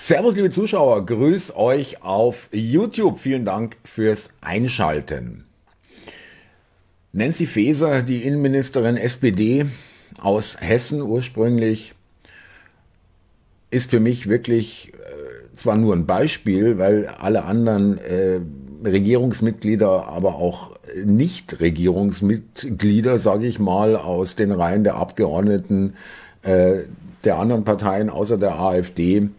Servus, 0.00 0.36
liebe 0.36 0.50
Zuschauer, 0.50 1.06
grüß 1.06 1.56
euch 1.56 2.04
auf 2.04 2.50
YouTube. 2.52 3.18
Vielen 3.18 3.44
Dank 3.44 3.78
fürs 3.82 4.30
Einschalten. 4.40 5.44
Nancy 7.12 7.48
Faeser, 7.48 8.04
die 8.04 8.22
Innenministerin 8.22 8.96
SPD 8.96 9.66
aus 10.20 10.56
Hessen 10.60 11.02
ursprünglich, 11.02 11.94
ist 13.72 13.90
für 13.90 13.98
mich 13.98 14.28
wirklich 14.28 14.92
äh, 14.94 14.98
zwar 15.56 15.76
nur 15.76 15.96
ein 15.96 16.06
Beispiel, 16.06 16.78
weil 16.78 17.08
alle 17.08 17.42
anderen 17.42 17.98
äh, 17.98 18.38
Regierungsmitglieder, 18.84 20.06
aber 20.06 20.36
auch 20.36 20.76
Nicht-Regierungsmitglieder, 21.04 23.18
sage 23.18 23.48
ich 23.48 23.58
mal, 23.58 23.96
aus 23.96 24.36
den 24.36 24.52
Reihen 24.52 24.84
der 24.84 24.94
Abgeordneten 24.94 25.94
äh, 26.42 26.82
der 27.24 27.38
anderen 27.38 27.64
Parteien 27.64 28.10
außer 28.10 28.38
der 28.38 28.60
AfD, 28.60 29.30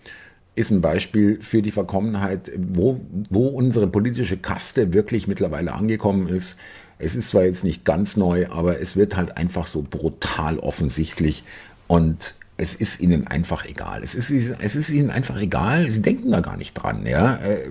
ist 0.60 0.72
ein 0.72 0.82
Beispiel 0.82 1.40
für 1.42 1.62
die 1.62 1.72
Verkommenheit, 1.72 2.52
wo, 2.58 3.00
wo 3.30 3.48
unsere 3.48 3.88
politische 3.88 4.36
Kaste 4.36 4.92
wirklich 4.92 5.26
mittlerweile 5.26 5.74
angekommen 5.74 6.28
ist. 6.28 6.58
Es 6.98 7.16
ist 7.16 7.30
zwar 7.30 7.44
jetzt 7.44 7.64
nicht 7.64 7.86
ganz 7.86 8.18
neu, 8.18 8.48
aber 8.50 8.82
es 8.82 8.98
wird 8.98 9.16
halt 9.16 9.38
einfach 9.38 9.68
so 9.68 9.86
brutal 9.90 10.60
offensichtlich 10.60 11.46
und 11.88 12.36
es 12.58 12.76
ist 12.76 13.00
ihnen 13.00 13.26
einfach 13.26 13.66
egal. 13.66 14.04
Es 14.04 14.16
ist, 14.16 14.30
es 14.30 14.76
ist 14.76 14.90
ihnen 14.90 15.12
einfach 15.12 15.40
egal. 15.40 15.90
Sie 15.90 16.02
denken 16.02 16.30
da 16.30 16.42
gar 16.42 16.58
nicht 16.58 16.74
dran. 16.74 17.06
Ja, 17.06 17.38
äh, 17.38 17.70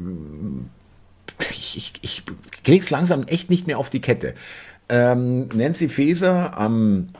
ich, 1.51 1.77
ich, 1.77 1.93
ich 2.01 2.23
krieg's 2.65 2.88
langsam 2.88 3.24
echt 3.24 3.51
nicht 3.51 3.66
mehr 3.66 3.79
auf 3.79 3.91
die 3.91 4.01
Kette. 4.01 4.32
Ähm, 4.88 5.51
Nancy 5.52 5.91
Faeser 5.91 6.57
am 6.57 7.10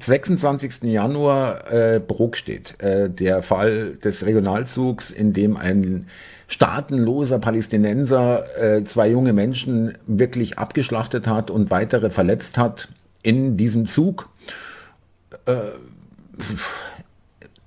26. 0.00 0.82
Januar 0.84 1.70
äh, 1.72 2.00
steht. 2.32 2.80
Äh, 2.80 3.10
der 3.10 3.42
Fall 3.42 3.96
des 3.96 4.24
Regionalzugs, 4.26 5.10
in 5.10 5.32
dem 5.32 5.56
ein 5.56 6.06
staatenloser 6.46 7.38
Palästinenser 7.38 8.44
äh, 8.58 8.84
zwei 8.84 9.08
junge 9.08 9.32
Menschen 9.32 9.96
wirklich 10.06 10.58
abgeschlachtet 10.58 11.26
hat 11.26 11.50
und 11.50 11.70
weitere 11.70 12.10
verletzt 12.10 12.56
hat 12.56 12.88
in 13.22 13.56
diesem 13.56 13.86
Zug. 13.86 14.28
Äh, 15.46 15.56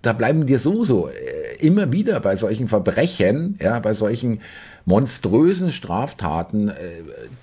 da 0.02 0.14
bleiben 0.14 0.48
dir 0.48 0.58
so 0.58 0.84
so 0.84 1.10
äh, 1.10 1.14
immer 1.62 1.92
wieder 1.92 2.20
bei 2.20 2.36
solchen 2.36 2.68
Verbrechen, 2.68 3.58
ja, 3.62 3.80
bei 3.80 3.94
solchen 3.94 4.42
monströsen 4.86 5.72
Straftaten, 5.72 6.70
äh, 6.70 6.74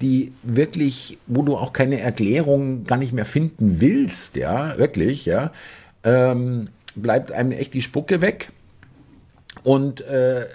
die 0.00 0.32
wirklich, 0.42 1.18
wo 1.26 1.42
du 1.42 1.56
auch 1.56 1.72
keine 1.72 2.00
Erklärung 2.00 2.84
gar 2.84 2.98
nicht 2.98 3.12
mehr 3.12 3.24
finden 3.24 3.80
willst, 3.80 4.36
ja, 4.36 4.76
wirklich, 4.78 5.24
ja, 5.24 5.52
ähm, 6.04 6.68
bleibt 6.94 7.32
einem 7.32 7.52
echt 7.52 7.74
die 7.74 7.82
Spucke 7.82 8.20
weg. 8.20 8.50
Und 9.64 10.00
äh, 10.02 10.46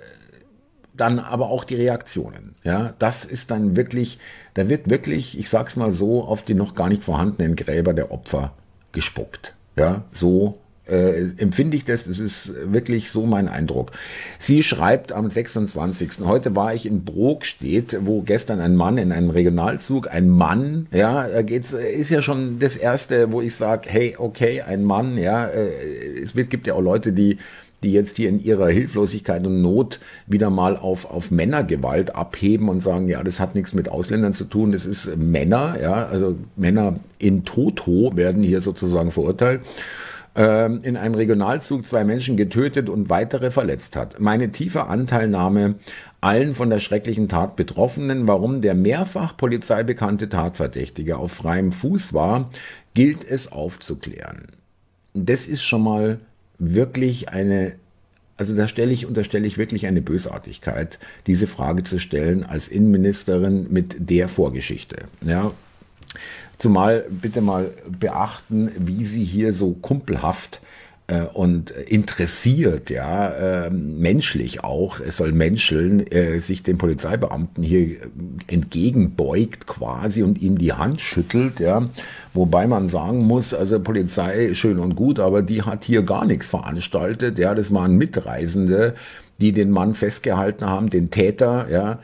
dann 0.95 1.19
aber 1.19 1.50
auch 1.50 1.64
die 1.64 1.75
Reaktionen. 1.75 2.56
Ja, 2.64 2.94
das 3.00 3.25
ist 3.25 3.52
dann 3.52 3.75
wirklich, 3.75 4.19
da 4.53 4.69
wird 4.69 4.89
wirklich, 4.89 5.38
ich 5.38 5.50
sag's 5.50 5.75
mal 5.75 5.91
so, 5.91 6.23
auf 6.23 6.44
die 6.44 6.53
noch 6.53 6.75
gar 6.75 6.89
nicht 6.89 7.03
vorhandenen 7.03 7.56
Gräber 7.56 7.94
der 7.94 8.11
Opfer 8.11 8.53
gespuckt. 8.91 9.53
Ja, 9.75 10.03
so 10.11 10.59
äh, 10.87 11.29
empfinde 11.37 11.77
ich 11.77 11.85
das, 11.85 12.03
das 12.03 12.19
ist 12.19 12.53
wirklich 12.65 13.09
so 13.09 13.25
mein 13.25 13.47
Eindruck. 13.47 13.91
Sie 14.39 14.63
schreibt 14.63 15.11
am 15.11 15.29
26. 15.29 16.25
Heute 16.25 16.55
war 16.55 16.73
ich 16.73 16.85
in 16.85 17.03
Brokstedt, 17.05 17.97
wo 18.01 18.21
gestern 18.21 18.59
ein 18.59 18.75
Mann 18.75 18.97
in 18.97 19.11
einem 19.11 19.29
Regionalzug, 19.29 20.09
ein 20.11 20.29
Mann, 20.29 20.87
ja, 20.91 21.27
da 21.27 21.41
geht's, 21.41 21.73
ist 21.73 22.09
ja 22.09 22.21
schon 22.21 22.59
das 22.59 22.75
erste, 22.75 23.31
wo 23.31 23.41
ich 23.41 23.55
sage, 23.55 23.89
hey, 23.89 24.15
okay, 24.17 24.61
ein 24.61 24.83
Mann, 24.83 25.17
ja, 25.17 25.47
äh, 25.47 26.21
es 26.21 26.35
wird, 26.35 26.49
gibt 26.49 26.67
ja 26.67 26.73
auch 26.73 26.81
Leute, 26.81 27.13
die 27.13 27.37
die 27.83 27.91
jetzt 27.91 28.17
hier 28.17 28.29
in 28.29 28.41
ihrer 28.41 28.69
Hilflosigkeit 28.69 29.45
und 29.45 29.61
Not 29.61 29.99
wieder 30.25 30.49
mal 30.49 30.77
auf, 30.77 31.09
auf 31.09 31.31
Männergewalt 31.31 32.16
abheben 32.16 32.69
und 32.69 32.79
sagen, 32.79 33.09
ja, 33.09 33.22
das 33.23 33.39
hat 33.39 33.55
nichts 33.55 33.73
mit 33.73 33.89
Ausländern 33.89 34.33
zu 34.33 34.45
tun, 34.45 34.72
das 34.72 34.85
ist 34.85 35.17
Männer, 35.17 35.75
ja, 35.81 36.05
also 36.05 36.35
Männer 36.55 36.99
in 37.19 37.43
Toto 37.43 38.16
werden 38.16 38.41
hier 38.41 38.61
sozusagen 38.61 39.11
verurteilt. 39.11 39.61
Ähm, 40.35 40.79
in 40.81 40.97
einem 40.97 41.13
Regionalzug 41.13 41.85
zwei 41.85 42.03
Menschen 42.03 42.38
getötet 42.38 42.89
und 42.89 43.07
weitere 43.07 43.51
verletzt 43.51 43.95
hat. 43.95 44.19
Meine 44.19 44.51
tiefe 44.51 44.88
Anteilnahme 44.88 45.75
allen 46.21 46.55
von 46.55 46.71
der 46.71 46.79
schrecklichen 46.79 47.29
Tat 47.29 47.55
Betroffenen, 47.55 48.27
warum 48.27 48.61
der 48.61 48.73
mehrfach 48.73 49.38
polizeibekannte 49.38 50.29
Tatverdächtige 50.29 51.17
auf 51.17 51.33
freiem 51.33 51.72
Fuß 51.72 52.16
war, 52.16 52.49
gilt 52.95 53.23
es 53.23 53.51
aufzuklären. 53.51 54.47
Das 55.13 55.45
ist 55.45 55.61
schon 55.61 55.83
mal 55.83 56.19
wirklich 56.57 57.29
eine 57.29 57.73
also 58.35 58.55
da 58.55 58.67
stelle 58.67 58.91
ich, 58.91 59.05
unterstelle 59.05 59.45
ich 59.45 59.59
wirklich 59.59 59.85
eine 59.85 60.01
Bösartigkeit, 60.01 60.97
diese 61.27 61.45
Frage 61.45 61.83
zu 61.83 61.99
stellen 61.99 62.43
als 62.43 62.67
Innenministerin 62.67 63.67
mit 63.69 63.95
der 64.09 64.27
Vorgeschichte. 64.27 65.03
Ja, 65.22 65.51
Zumal 66.58 67.06
bitte 67.09 67.41
mal 67.41 67.72
beachten, 67.88 68.72
wie 68.78 69.06
sie 69.06 69.24
hier 69.24 69.53
so 69.53 69.74
kumpelhaft 69.74 70.62
äh, 71.08 71.24
und 71.34 71.72
interessiert, 71.72 72.90
ja, 72.90 73.66
äh, 73.66 73.69
menschlich 73.69 74.64
auch, 74.64 75.00
es 75.02 75.18
soll 75.18 75.34
menscheln, 75.34 76.08
äh, 76.08 76.40
sich 76.40 76.64
dem 76.64 76.78
Polizeibeamten 76.78 77.64
hier 77.64 77.97
entgegenbeugt 78.47 79.68
quasi 79.68 80.24
und 80.24 80.41
ihm 80.41 80.58
die 80.58 80.74
Hand 80.74 81.02
schüttelt, 81.02 81.59
ja, 81.59 81.90
wobei 82.34 82.68
man 82.68 82.88
sagen 82.88 83.25
muss, 83.25 83.53
also 83.53 83.81
Polizei 83.81 84.53
schön 84.53 84.80
und 84.80 84.96
gut, 84.96 85.20
aber 85.20 85.41
die 85.41 85.64
hat 85.64 85.84
hier 85.84 86.03
gar 86.03 86.25
nichts 86.25 86.50
veranstaltet, 86.50 87.38
ja, 87.38 87.53
das 87.53 87.74
waren 87.74 87.97
Mitreisende, 87.97 88.96
die 89.41 89.52
den 89.52 89.72
Mann 89.72 89.96
festgehalten 89.96 90.66
haben, 90.66 90.90
den 90.90 91.12
Täter, 91.12 91.68
ja, 91.70 91.91
äh, 91.94 91.97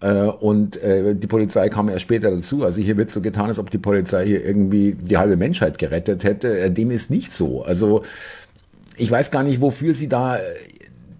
und 0.00 0.82
äh, 0.82 1.14
die 1.14 1.26
Polizei 1.26 1.68
kam 1.68 1.88
erst 1.88 2.02
später 2.02 2.30
dazu. 2.30 2.64
Also 2.64 2.80
hier 2.80 2.96
wird 2.96 3.10
so 3.10 3.20
getan, 3.20 3.46
als 3.46 3.58
ob 3.58 3.70
die 3.70 3.78
Polizei 3.78 4.26
hier 4.26 4.44
irgendwie 4.44 4.92
die 4.92 5.16
halbe 5.16 5.36
Menschheit 5.36 5.78
gerettet 5.78 6.22
hätte. 6.22 6.58
Äh, 6.58 6.70
dem 6.70 6.90
ist 6.90 7.10
nicht 7.10 7.32
so. 7.32 7.64
Also 7.64 8.02
ich 8.96 9.10
weiß 9.10 9.30
gar 9.30 9.42
nicht, 9.42 9.60
wofür 9.60 9.94
sie 9.94 10.08
da 10.08 10.38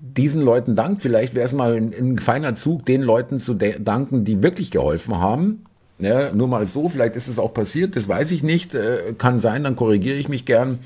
diesen 0.00 0.42
Leuten 0.42 0.76
dankt. 0.76 1.02
Vielleicht 1.02 1.34
wäre 1.34 1.46
es 1.46 1.52
mal 1.52 1.74
ein, 1.74 1.94
ein, 1.94 2.18
feiner 2.18 2.54
Zug, 2.54 2.86
den 2.86 3.02
Leuten 3.02 3.38
zu 3.38 3.54
danken, 3.54 4.24
die 4.24 4.42
wirklich 4.42 4.70
geholfen 4.70 5.18
haben. 5.18 5.64
Ja, 5.98 6.32
nur 6.32 6.48
mal 6.48 6.66
so, 6.66 6.90
vielleicht 6.90 7.16
ist 7.16 7.28
es 7.28 7.38
auch 7.38 7.54
passiert, 7.54 7.96
das 7.96 8.06
weiß 8.06 8.30
ich 8.32 8.42
nicht. 8.42 8.76
kann 9.16 9.40
sein, 9.40 9.64
dann 9.64 9.76
korrigiere 9.76 10.18
ich 10.18 10.28
mich 10.28 10.44
gern. 10.44 10.80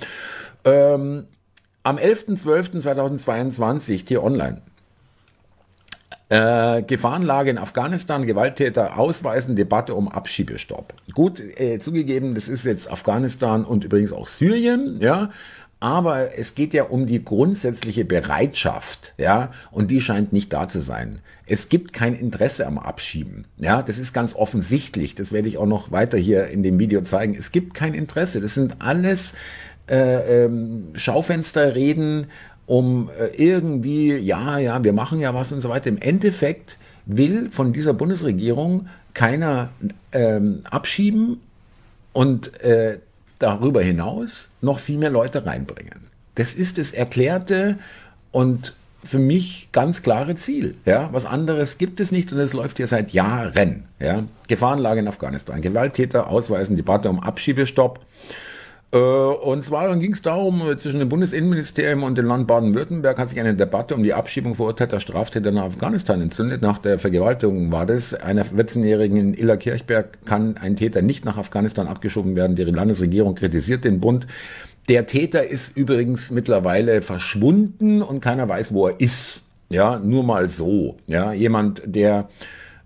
Ähm, 0.64 1.24
am 1.82 1.96
11.12.2022, 1.96 4.06
hier 4.06 4.22
online, 4.22 4.62
äh, 6.30 6.82
Gefahrenlage 6.82 7.50
in 7.50 7.58
Afghanistan, 7.58 8.24
Gewalttäter 8.24 8.98
ausweisen, 8.98 9.56
Debatte 9.56 9.94
um 9.94 10.08
Abschiebestopp. 10.08 10.94
Gut, 11.12 11.40
äh, 11.40 11.78
zugegeben, 11.80 12.34
das 12.34 12.48
ist 12.48 12.64
jetzt 12.64 12.90
Afghanistan 12.90 13.64
und 13.64 13.84
übrigens 13.84 14.12
auch 14.12 14.28
Syrien, 14.28 14.98
ja. 15.00 15.30
Aber 15.82 16.38
es 16.38 16.54
geht 16.54 16.74
ja 16.74 16.84
um 16.84 17.06
die 17.06 17.24
grundsätzliche 17.24 18.04
Bereitschaft, 18.04 19.14
ja, 19.16 19.50
und 19.70 19.90
die 19.90 20.00
scheint 20.00 20.32
nicht 20.32 20.52
da 20.52 20.68
zu 20.68 20.80
sein. 20.82 21.20
Es 21.46 21.68
gibt 21.68 21.94
kein 21.94 22.14
Interesse 22.14 22.66
am 22.66 22.78
Abschieben, 22.78 23.46
ja, 23.56 23.82
das 23.82 23.98
ist 23.98 24.12
ganz 24.12 24.36
offensichtlich. 24.36 25.16
Das 25.16 25.32
werde 25.32 25.48
ich 25.48 25.58
auch 25.58 25.66
noch 25.66 25.90
weiter 25.90 26.16
hier 26.18 26.46
in 26.48 26.62
dem 26.62 26.78
Video 26.78 27.00
zeigen. 27.00 27.34
Es 27.34 27.50
gibt 27.50 27.74
kein 27.74 27.94
Interesse. 27.94 28.40
Das 28.40 28.54
sind 28.54 28.76
alles 28.80 29.34
äh, 29.90 30.44
ähm, 30.44 30.90
Schaufensterreden, 30.94 32.26
um 32.66 33.10
äh, 33.18 33.26
irgendwie, 33.36 34.16
ja, 34.16 34.58
ja, 34.58 34.82
wir 34.82 34.92
machen 34.92 35.20
ja 35.20 35.34
was 35.34 35.52
und 35.52 35.60
so 35.60 35.68
weiter. 35.68 35.88
Im 35.88 35.98
Endeffekt 35.98 36.78
will 37.06 37.50
von 37.50 37.72
dieser 37.72 37.94
Bundesregierung 37.94 38.88
keiner 39.14 39.70
ähm, 40.12 40.60
abschieben 40.70 41.40
und 42.12 42.60
äh, 42.62 42.98
darüber 43.38 43.82
hinaus 43.82 44.50
noch 44.60 44.78
viel 44.78 44.98
mehr 44.98 45.10
Leute 45.10 45.46
reinbringen. 45.46 46.10
Das 46.36 46.54
ist 46.54 46.78
das 46.78 46.92
erklärte 46.92 47.78
und 48.30 48.74
für 49.02 49.18
mich 49.18 49.68
ganz 49.72 50.02
klare 50.02 50.34
Ziel. 50.34 50.76
Ja, 50.84 51.08
was 51.12 51.24
anderes 51.24 51.78
gibt 51.78 52.00
es 52.00 52.12
nicht 52.12 52.32
und 52.32 52.38
es 52.38 52.52
läuft 52.52 52.76
hier 52.76 52.86
seit 52.86 53.12
Jahren. 53.12 53.84
Ja, 53.98 54.24
Gefahrenlage 54.46 55.00
in 55.00 55.08
Afghanistan, 55.08 55.62
Gewalttäter 55.62 56.28
ausweisen, 56.28 56.76
Debatte 56.76 57.08
um 57.08 57.20
Abschiebestopp. 57.20 58.00
Äh, 58.92 58.98
und 58.98 59.62
zwar 59.62 59.96
ging 59.96 60.12
es 60.12 60.22
darum, 60.22 60.68
äh, 60.68 60.76
zwischen 60.76 60.98
dem 60.98 61.08
Bundesinnenministerium 61.08 62.02
und 62.02 62.18
dem 62.18 62.26
Land 62.26 62.48
Baden-Württemberg 62.48 63.18
hat 63.18 63.28
sich 63.28 63.38
eine 63.38 63.54
Debatte 63.54 63.94
um 63.94 64.02
die 64.02 64.14
Abschiebung 64.14 64.56
verurteilter 64.56 64.98
Straftäter 64.98 65.52
nach 65.52 65.64
Afghanistan 65.64 66.20
entzündet. 66.20 66.60
Nach 66.62 66.78
der 66.78 66.98
Vergewaltigung 66.98 67.70
war 67.70 67.86
das. 67.86 68.14
Einer 68.14 68.44
14-Jährigen 68.44 69.16
in 69.16 69.34
Illa 69.34 69.56
Kirchberg 69.56 70.24
kann 70.24 70.56
ein 70.56 70.74
Täter 70.74 71.02
nicht 71.02 71.24
nach 71.24 71.36
Afghanistan 71.36 71.86
abgeschoben 71.86 72.34
werden. 72.34 72.56
Die 72.56 72.64
Landesregierung 72.64 73.36
kritisiert 73.36 73.84
den 73.84 74.00
Bund. 74.00 74.26
Der 74.88 75.06
Täter 75.06 75.46
ist 75.46 75.76
übrigens 75.76 76.32
mittlerweile 76.32 77.00
verschwunden 77.00 78.02
und 78.02 78.20
keiner 78.20 78.48
weiß, 78.48 78.74
wo 78.74 78.88
er 78.88 78.98
ist. 78.98 79.44
Ja, 79.68 80.00
nur 80.00 80.24
mal 80.24 80.48
so. 80.48 80.96
Ja, 81.06 81.32
jemand, 81.32 81.82
der 81.84 82.28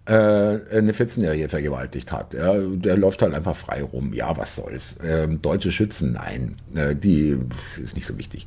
eine 0.07 0.93
14-Jährige 0.93 1.49
vergewaltigt 1.49 2.13
hat. 2.13 2.35
Ja, 2.35 2.55
der 2.59 2.99
läuft 2.99 3.23
halt 3.23 3.35
einfach 3.35 3.57
frei 3.57 3.83
rum. 3.83 4.13
Ja, 4.13 4.37
was 4.37 4.57
soll's. 4.57 4.99
Ähm, 5.03 5.41
deutsche 5.41 5.71
Schützen, 5.71 6.13
nein, 6.13 6.57
äh, 6.75 6.95
die 6.95 7.39
ist 7.83 7.97
nicht 7.97 8.07
so 8.07 8.19
wichtig. 8.19 8.45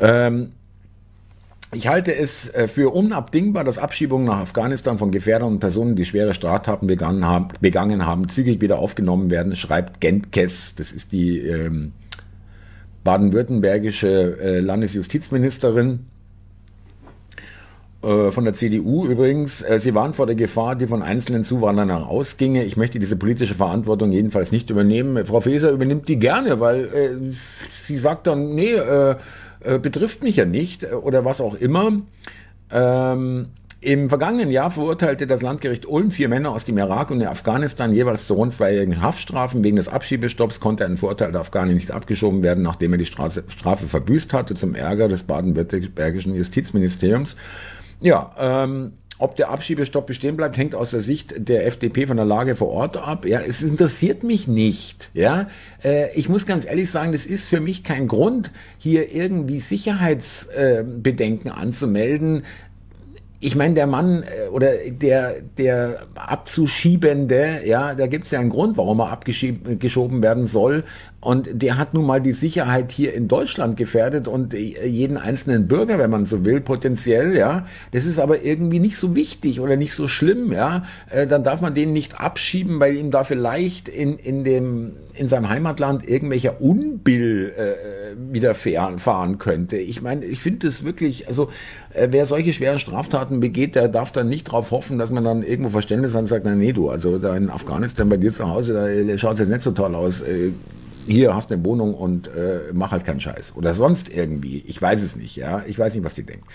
Ähm, 0.00 0.52
ich 1.72 1.86
halte 1.86 2.14
es 2.14 2.52
äh, 2.54 2.66
für 2.66 2.94
unabdingbar, 2.94 3.62
dass 3.62 3.76
Abschiebungen 3.78 4.26
nach 4.26 4.38
Afghanistan 4.38 4.96
von 4.98 5.10
Gefährdern 5.10 5.52
und 5.52 5.60
Personen, 5.60 5.96
die 5.96 6.06
schwere 6.06 6.32
Straftaten 6.32 6.86
begangen 6.86 7.26
haben, 7.26 7.48
begangen 7.60 8.06
haben 8.06 8.28
zügig 8.28 8.60
wieder 8.62 8.78
aufgenommen 8.78 9.30
werden, 9.30 9.54
schreibt 9.54 10.00
Gentkes, 10.00 10.74
das 10.76 10.92
ist 10.92 11.12
die 11.12 11.40
ähm, 11.40 11.92
baden-württembergische 13.04 14.40
äh, 14.40 14.60
Landesjustizministerin 14.60 15.90
äh, 15.92 16.17
von 18.00 18.44
der 18.44 18.54
CDU 18.54 19.06
übrigens. 19.06 19.62
Äh, 19.62 19.80
sie 19.80 19.94
waren 19.94 20.14
vor 20.14 20.26
der 20.26 20.36
Gefahr, 20.36 20.76
die 20.76 20.86
von 20.86 21.02
einzelnen 21.02 21.42
Zuwanderern 21.42 22.04
ausginge. 22.04 22.64
Ich 22.64 22.76
möchte 22.76 22.98
diese 22.98 23.16
politische 23.16 23.56
Verantwortung 23.56 24.12
jedenfalls 24.12 24.52
nicht 24.52 24.70
übernehmen. 24.70 25.26
Frau 25.26 25.40
Faeser 25.40 25.70
übernimmt 25.70 26.08
die 26.08 26.18
gerne, 26.18 26.60
weil 26.60 26.84
äh, 26.84 27.34
sie 27.70 27.96
sagt 27.96 28.28
dann, 28.28 28.54
nee, 28.54 28.72
äh, 28.72 29.16
äh, 29.60 29.78
betrifft 29.78 30.22
mich 30.22 30.36
ja 30.36 30.44
nicht 30.44 30.84
äh, 30.84 30.88
oder 30.88 31.24
was 31.24 31.40
auch 31.40 31.54
immer. 31.54 32.00
Ähm, 32.70 33.46
Im 33.80 34.08
vergangenen 34.08 34.50
Jahr 34.50 34.70
verurteilte 34.70 35.26
das 35.26 35.42
Landgericht 35.42 35.86
Ulm 35.86 36.12
vier 36.12 36.28
Männer 36.28 36.52
aus 36.52 36.64
dem 36.64 36.78
Irak 36.78 37.10
und 37.10 37.24
Afghanistan 37.24 37.92
jeweils 37.92 38.26
zu 38.26 38.34
rund 38.34 38.52
zweijährigen 38.52 39.02
Haftstrafen. 39.02 39.64
Wegen 39.64 39.76
des 39.76 39.88
Abschiebestopps 39.88 40.60
konnte 40.60 40.84
ein 40.84 40.96
verurteilter 40.96 41.40
Afghane 41.40 41.74
nicht 41.74 41.90
abgeschoben 41.90 42.44
werden, 42.44 42.62
nachdem 42.62 42.92
er 42.92 42.98
die 42.98 43.06
Strafe, 43.06 43.42
Strafe 43.48 43.88
verbüßt 43.88 44.32
hatte, 44.32 44.54
zum 44.54 44.76
Ärger 44.76 45.08
des 45.08 45.24
baden-württembergischen 45.24 46.34
Justizministeriums. 46.36 47.36
Ja, 48.00 48.34
ähm, 48.38 48.92
ob 49.18 49.34
der 49.34 49.50
Abschiebestopp 49.50 50.06
bestehen 50.06 50.36
bleibt, 50.36 50.56
hängt 50.56 50.76
aus 50.76 50.92
der 50.92 51.00
Sicht 51.00 51.34
der 51.36 51.66
FDP 51.66 52.06
von 52.06 52.16
der 52.16 52.26
Lage 52.26 52.54
vor 52.54 52.68
Ort 52.68 52.96
ab. 52.96 53.26
Ja, 53.26 53.40
es 53.40 53.62
interessiert 53.62 54.22
mich 54.22 54.46
nicht. 54.46 55.10
Ja, 55.12 55.48
äh, 55.82 56.12
ich 56.14 56.28
muss 56.28 56.46
ganz 56.46 56.64
ehrlich 56.64 56.90
sagen, 56.90 57.10
das 57.10 57.26
ist 57.26 57.48
für 57.48 57.60
mich 57.60 57.82
kein 57.82 58.06
Grund, 58.06 58.52
hier 58.78 59.12
irgendwie 59.12 59.58
Sicherheitsbedenken 59.58 61.50
äh, 61.50 61.54
anzumelden 61.54 62.44
ich 63.40 63.54
meine, 63.54 63.74
der 63.74 63.86
Mann 63.86 64.24
äh, 64.24 64.48
oder 64.48 64.72
der, 64.88 65.42
der 65.42 66.06
Abzuschiebende, 66.14 67.60
ja, 67.64 67.94
da 67.94 68.06
gibt 68.06 68.24
es 68.24 68.32
ja 68.32 68.40
einen 68.40 68.50
Grund, 68.50 68.76
warum 68.76 69.00
er 69.00 69.10
abgeschoben 69.10 70.22
werden 70.22 70.46
soll. 70.46 70.84
Und 71.20 71.48
der 71.52 71.78
hat 71.78 71.94
nun 71.94 72.06
mal 72.06 72.20
die 72.20 72.32
Sicherheit 72.32 72.92
hier 72.92 73.12
in 73.12 73.26
Deutschland 73.26 73.76
gefährdet 73.76 74.28
und 74.28 74.54
jeden 74.54 75.16
einzelnen 75.16 75.66
Bürger, 75.66 75.98
wenn 75.98 76.10
man 76.10 76.26
so 76.26 76.44
will, 76.44 76.60
potenziell, 76.60 77.36
ja. 77.36 77.66
Das 77.90 78.06
ist 78.06 78.20
aber 78.20 78.44
irgendwie 78.44 78.78
nicht 78.78 78.96
so 78.96 79.16
wichtig 79.16 79.58
oder 79.58 79.74
nicht 79.74 79.94
so 79.94 80.06
schlimm, 80.06 80.52
ja. 80.52 80.84
Äh, 81.10 81.26
dann 81.26 81.42
darf 81.42 81.60
man 81.60 81.74
den 81.74 81.92
nicht 81.92 82.20
abschieben, 82.20 82.78
weil 82.78 82.96
ihm 82.96 83.10
da 83.10 83.24
vielleicht 83.24 83.88
in, 83.88 84.16
in 84.16 84.44
dem, 84.44 84.92
in 85.12 85.26
seinem 85.26 85.48
Heimatland 85.48 86.08
irgendwelcher 86.08 86.60
Unbill 86.60 87.52
äh, 87.56 88.32
widerfahren 88.32 89.38
könnte. 89.38 89.76
Ich 89.76 90.00
meine, 90.00 90.24
ich 90.24 90.38
finde 90.38 90.68
das 90.68 90.84
wirklich, 90.84 91.26
also 91.26 91.48
äh, 91.94 92.06
wer 92.12 92.26
solche 92.26 92.52
schweren 92.52 92.78
Straftaten 92.78 93.40
begeht, 93.40 93.74
der 93.74 93.88
darf 93.88 94.12
dann 94.12 94.28
nicht 94.28 94.46
darauf 94.46 94.70
hoffen, 94.70 95.00
dass 95.00 95.10
man 95.10 95.24
dann 95.24 95.42
irgendwo 95.42 95.70
Verständnis 95.70 96.14
hat 96.14 96.20
und 96.20 96.26
sagt, 96.26 96.44
na 96.44 96.54
nee, 96.54 96.72
du, 96.72 96.90
also 96.90 97.18
da 97.18 97.36
in 97.36 97.50
Afghanistan 97.50 98.08
bei 98.08 98.18
dir 98.18 98.32
zu 98.32 98.48
Hause, 98.48 99.04
da 99.08 99.18
schaut 99.18 99.32
es 99.32 99.40
jetzt 99.40 99.48
nicht 99.48 99.62
so 99.62 99.72
toll 99.72 99.96
aus. 99.96 100.20
Äh, 100.20 100.52
hier 101.08 101.34
hast 101.34 101.50
du 101.50 101.54
eine 101.54 101.64
Wohnung 101.64 101.94
und 101.94 102.28
äh, 102.28 102.60
mach 102.72 102.90
halt 102.92 103.04
keinen 103.04 103.20
Scheiß. 103.20 103.54
Oder 103.56 103.74
sonst 103.74 104.08
irgendwie. 104.08 104.64
Ich 104.66 104.80
weiß 104.80 105.02
es 105.02 105.16
nicht, 105.16 105.36
ja. 105.36 105.62
Ich 105.66 105.78
weiß 105.78 105.94
nicht, 105.94 106.04
was 106.04 106.14
die 106.14 106.24
denken. 106.24 106.46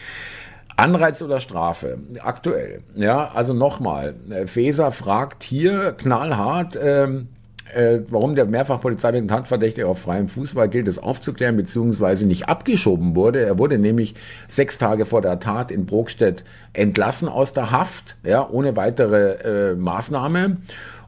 Anreiz 0.75 1.21
oder 1.21 1.39
Strafe, 1.39 1.99
aktuell. 2.19 2.81
Ja, 2.95 3.31
also 3.33 3.53
nochmal, 3.53 4.15
äh, 4.29 4.47
Feser 4.47 4.91
fragt 4.91 5.43
hier 5.43 5.91
knallhart, 5.91 6.77
ähm, 6.81 7.27
äh, 7.73 7.99
warum 8.09 8.35
der 8.35 8.45
mehrfach 8.45 8.81
Polizeibeamte 8.81 9.33
Tatverdächtige 9.33 9.87
auf 9.87 9.99
freiem 9.99 10.27
Fußball 10.27 10.69
gilt, 10.69 10.87
es 10.87 10.99
aufzuklären, 10.99 11.57
beziehungsweise 11.57 12.25
nicht 12.25 12.49
abgeschoben 12.49 13.15
wurde. 13.15 13.41
Er 13.41 13.57
wurde 13.59 13.77
nämlich 13.77 14.15
sechs 14.47 14.77
Tage 14.77 15.05
vor 15.05 15.21
der 15.21 15.39
Tat 15.39 15.71
in 15.71 15.85
Brokstedt 15.85 16.43
entlassen 16.73 17.29
aus 17.29 17.53
der 17.53 17.71
Haft, 17.71 18.15
ja, 18.23 18.47
ohne 18.49 18.75
weitere 18.75 19.71
äh, 19.71 19.75
Maßnahme. 19.75 20.57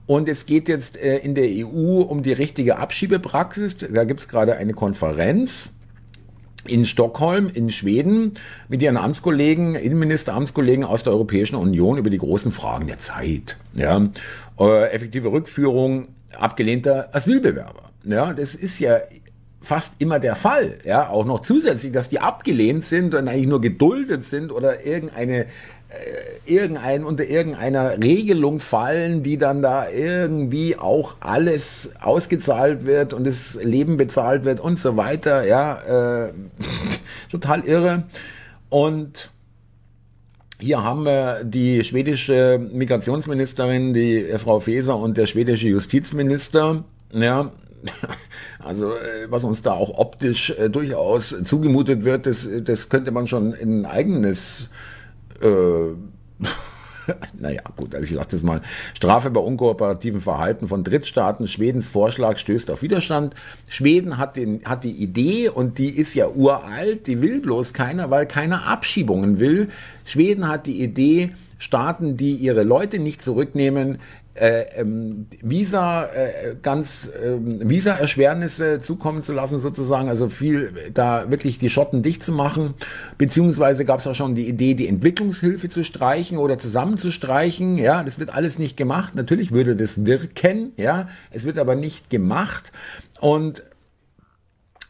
Und 0.08 0.30
es 0.30 0.46
geht 0.46 0.68
jetzt 0.68 0.98
äh, 0.98 1.18
in 1.18 1.36
der 1.36 1.46
EU 1.46 2.02
um 2.02 2.24
die 2.24 2.34
richtige 2.34 2.78
Abschiebepraxis. 2.78 3.78
Da 3.78 4.04
gibt 4.04 4.20
es 4.20 4.28
gerade 4.28 4.56
eine 4.58 4.74
Konferenz 4.74 5.72
in 6.68 6.86
Stockholm 6.86 7.50
in 7.54 7.70
Schweden 7.70 8.34
mit 8.68 8.82
ihren 8.82 8.98
Amtskollegen, 8.98 9.76
Innenministeramtskollegen 9.76 10.84
aus 10.84 11.04
der 11.04 11.14
Europäischen 11.14 11.56
Union 11.56 11.98
über 11.98 12.10
die 12.10 12.18
großen 12.18 12.52
Fragen 12.52 12.88
der 12.88 13.00
Zeit. 13.00 13.58
Ja, 13.74 14.10
äh, 14.60 14.92
effektive 14.92 15.32
Rückführung 15.32 16.08
abgelehnter 16.38 17.10
Asylbewerber. 17.14 17.92
Ja, 18.04 18.34
das 18.34 18.56
ist 18.56 18.80
ja 18.80 19.00
fast 19.62 19.96
immer 19.98 20.20
der 20.20 20.36
Fall, 20.36 20.78
ja, 20.86 21.10
auch 21.10 21.26
noch 21.26 21.42
zusätzlich, 21.42 21.92
dass 21.92 22.08
die 22.08 22.20
abgelehnt 22.20 22.84
sind 22.84 23.16
und 23.16 23.28
eigentlich 23.28 23.48
nur 23.48 23.62
geduldet 23.62 24.24
sind 24.24 24.52
oder 24.52 24.86
irgendeine 24.86 25.48
irgendein, 26.46 27.04
unter 27.04 27.26
irgendeiner 27.26 27.98
Regelung 28.02 28.60
fallen, 28.60 29.24
die 29.24 29.38
dann 29.38 29.62
da 29.62 29.90
irgendwie 29.90 30.78
auch 30.78 31.16
alles 31.20 31.92
ausgezahlt 32.02 32.86
wird 32.86 33.14
und 33.14 33.26
das 33.26 33.56
Leben 33.62 33.98
bezahlt 33.98 34.46
wird 34.46 34.60
und 34.60 34.78
so 34.78 34.98
weiter. 34.98 35.48
Ja, 35.48 36.26
äh, 36.28 36.34
total 37.32 37.64
irre. 37.66 38.04
Und 38.70 39.32
hier 40.60 40.84
haben 40.84 41.04
wir 41.04 41.44
die 41.44 41.84
schwedische 41.84 42.60
Migrationsministerin, 42.72 43.94
die 43.94 44.34
Frau 44.38 44.60
Faeser 44.60 44.98
und 44.98 45.18
der 45.18 45.26
schwedische 45.26 45.68
Justizminister. 45.68 46.84
Ja, 47.12 47.52
also 48.60 48.94
äh, 48.94 49.30
was 49.30 49.44
uns 49.44 49.62
da 49.62 49.74
auch 49.74 49.98
optisch 49.98 50.52
äh, 50.52 50.70
durchaus 50.70 51.36
zugemutet 51.44 52.04
wird, 52.04 52.26
das, 52.26 52.48
das 52.64 52.90
könnte 52.90 53.12
man 53.12 53.28
schon 53.28 53.54
in 53.54 53.82
ein 53.82 53.86
eigenes 53.86 54.70
äh, 55.42 55.96
naja, 57.40 57.62
gut, 57.76 57.94
also 57.94 58.06
ich 58.06 58.12
lasse 58.12 58.32
das 58.32 58.44
mal. 58.44 58.62
Strafe 58.94 59.30
bei 59.30 59.40
unkooperativen 59.40 60.22
Verhalten 60.22 60.68
von 60.68 60.84
Drittstaaten. 60.84 61.48
Schwedens 61.48 61.88
Vorschlag 61.88 62.38
stößt 62.38 62.72
auf 62.72 62.82
Widerstand. 62.82 63.36
Schweden 63.68 64.18
hat, 64.18 64.36
den, 64.36 64.64
hat 64.66 64.84
die 64.84 64.92
Idee 64.92 65.50
und 65.50 65.78
die 65.78 65.90
ist 65.90 66.14
ja 66.16 66.28
uralt, 66.28 67.08
die 67.08 67.22
will 67.22 67.42
bloß 67.42 67.74
keiner, 67.74 68.10
weil 68.10 68.26
keiner 68.26 68.68
Abschiebungen 68.68 69.40
will. 69.40 69.70
Schweden 70.06 70.48
hat 70.48 70.66
die 70.66 70.82
Idee, 70.82 71.32
Staaten, 71.58 72.18
die 72.18 72.36
ihre 72.36 72.64
Leute 72.64 73.00
nicht 73.00 73.22
zurücknehmen, 73.22 74.00
äh, 74.36 74.82
ähm, 74.82 75.28
Visa 75.42 76.06
äh, 76.06 76.56
ganz 76.62 77.10
äh, 77.10 77.38
Visa-Erschwernisse 77.40 78.80
zukommen 78.80 79.24
zu 79.24 79.34
lassen 79.34 79.60
sozusagen, 79.60 80.10
also 80.10 80.28
viel 80.30 80.74
da 80.94 81.32
wirklich 81.32 81.58
die 81.58 81.70
Schotten 81.70 82.04
dicht 82.04 82.22
zu 82.22 82.34
machen, 82.34 82.74
beziehungsweise 83.18 83.86
gab 83.86 84.02
es 84.02 84.08
auch 84.08 84.16
schon 84.16 84.36
die 84.36 84.48
Idee, 84.48 84.74
die 84.74 84.88
Entwicklungshilfe 84.88 85.70
zu 85.70 85.84
streichen 85.84 86.38
oder 86.38 86.58
zusammenzustreichen, 86.58 87.78
ja, 87.78 88.04
das 88.04 88.20
wird 88.20 88.34
alles 88.34 88.60
nicht 88.60 88.76
gemacht, 88.76 89.16
natürlich 89.16 89.52
würde 89.52 89.76
das 89.76 90.06
wirken, 90.06 90.74
ja, 90.76 91.08
es 91.32 91.46
wird 91.46 91.58
aber 91.58 91.76
nicht 91.76 92.10
gemacht. 92.10 92.74
Und 93.22 93.64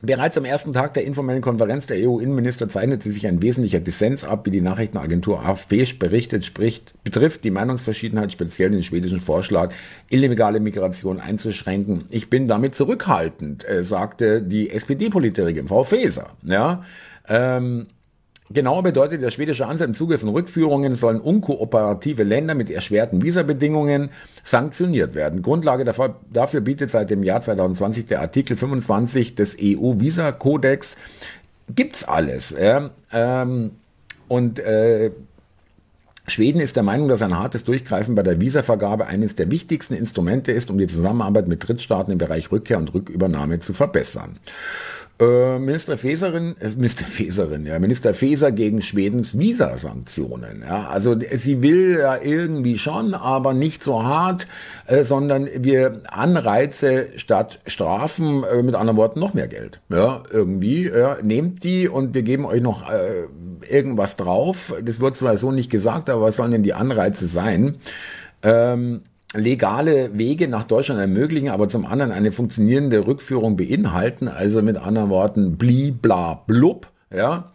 Bereits 0.02 0.38
am 0.38 0.46
ersten 0.46 0.74
Tag 0.74 0.94
der 0.94 1.06
informellen 1.06 1.42
Konferenz 1.42 1.86
der 1.86 1.98
EU-Innenminister 1.98 2.68
zeichnete 2.68 3.10
sich 3.12 3.26
ein 3.28 3.42
wesentlicher 3.42 3.80
Dissens 3.80 4.26
ab, 4.26 4.46
wie 4.46 4.52
die 4.52 4.62
Nachrichtenagentur 4.62 5.46
AFP 5.46 5.86
berichtet, 5.98 6.44
spricht, 6.44 6.94
betrifft 7.04 7.44
die 7.44 7.52
Meinungsverschiedenheit 7.52 8.32
speziell 8.32 8.72
den 8.72 8.84
schwedischen 8.84 9.20
Vorschlag, 9.20 9.74
illegale 10.10 10.60
Migration 10.60 11.20
einzuschränken. 11.20 12.06
Ich 12.10 12.30
bin 12.30 12.48
damit 12.48 12.76
zurückhaltend, 12.76 13.68
äh, 13.68 13.84
sagte 13.84 14.42
die 14.42 14.70
SPD-Politikerin 14.70 15.68
Frau 15.68 15.84
Faeser. 15.84 16.32
Ja, 16.44 16.84
ähm, 17.28 17.88
Genauer 18.52 18.84
bedeutet 18.84 19.24
der 19.24 19.32
schwedische 19.32 19.66
Ansatz 19.66 19.88
im 19.88 19.94
Zuge 19.96 20.20
von 20.20 20.30
Rückführungen 20.30 20.94
sollen 20.94 21.20
unkooperative 21.20 22.24
Länder 22.24 22.54
mit 22.54 22.70
erschwerten 22.70 23.24
Visabedingungen 23.24 24.10
sanktioniert 24.44 25.16
werden. 25.16 25.42
Grundlage 25.42 25.84
dafür, 25.84 26.18
dafür 26.32 26.62
bietet 26.62 26.92
seit 26.92 27.10
dem 27.10 27.24
Jahr 27.24 27.42
2020 27.42 28.06
der 28.06 28.22
Artikel 28.22 28.56
25 28.56 29.34
des 29.34 29.58
EU-Visa-Kodex. 29.60 30.96
Gibt's 31.74 32.04
alles. 32.04 32.56
Ja? 32.60 32.92
Ähm, 33.12 33.72
und 34.28 34.60
äh, 34.60 35.10
Schweden 36.28 36.60
ist 36.60 36.76
der 36.76 36.84
Meinung, 36.84 37.08
dass 37.08 37.24
ein 37.24 37.38
hartes 37.38 37.64
Durchgreifen 37.64 38.14
bei 38.14 38.24
der 38.24 38.40
Visavergabe 38.40 39.08
eines 39.08 39.36
der 39.36 39.50
wichtigsten 39.50 39.96
Instrumente 39.96 40.52
ist, 40.52 40.70
um 40.70 40.78
die 40.78 40.88
Zusammenarbeit 40.88 41.48
mit 41.48 41.68
Drittstaaten 41.68 42.12
im 42.12 42.18
Bereich 42.20 42.52
Rückkehr 42.52 42.78
und 42.78 42.94
Rückübernahme 42.94 43.60
zu 43.60 43.74
verbessern. 43.74 44.38
Äh, 45.18 45.60
Minister 45.60 45.98
Feserin, 45.98 46.58
äh, 46.60 46.70
Minister 46.70 47.06
Feserin, 47.06 47.66
ja, 47.66 47.80
Minister 47.80 48.14
Feser 48.14 48.52
gegen 48.52 48.82
Schwedens 48.82 49.38
Visa-Sanktionen. 49.38 50.62
Ja, 50.68 50.90
also 50.90 51.16
sie 51.36 51.62
will 51.62 51.98
ja 51.98 52.18
irgendwie 52.22 52.78
schon, 52.78 53.14
aber 53.14 53.54
nicht 53.54 53.82
so 53.82 54.04
hart, 54.04 54.46
äh, 54.88 55.06
sondern 55.06 55.48
wir 55.58 56.02
Anreize 56.08 57.08
statt 57.16 57.62
Strafen, 57.66 58.44
äh, 58.44 58.62
mit 58.62 58.76
anderen 58.76 58.98
Worten 58.98 59.22
noch 59.22 59.34
mehr 59.34 59.48
Geld. 59.48 59.80
Ja, 59.88 60.22
irgendwie, 60.30 60.90
ja, 60.90 61.16
nehmt 61.24 61.64
die 61.64 61.88
und 61.88 62.14
wir 62.14 62.24
geben 62.24 62.46
euch 62.46 62.62
noch 62.62 62.90
äh, 62.90 63.28
irgendwas 63.70 64.18
drauf. 64.18 64.74
Das 64.84 65.00
wird 65.00 65.16
zwar 65.16 65.38
so 65.38 65.54
nicht 65.54 65.70
gesagt, 65.70 66.10
aber 66.10 66.24
was 66.24 66.36
sollen 66.36 66.52
denn 66.52 66.64
die 66.64 66.74
Anreize 66.74 67.28
sein? 67.28 67.78
Ähm, 68.44 69.04
legale 69.36 70.18
Wege 70.18 70.48
nach 70.48 70.64
Deutschland 70.64 71.00
ermöglichen, 71.00 71.50
aber 71.50 71.68
zum 71.68 71.86
anderen 71.86 72.12
eine 72.12 72.32
funktionierende 72.32 73.06
Rückführung 73.06 73.58
beinhalten, 73.58 74.28
also 74.28 74.62
mit 74.62 74.78
anderen 74.78 75.10
Worten 75.10 75.58
bli 75.58 75.92
bla 75.92 76.42
blub, 76.46 76.88
ja. 77.14 77.52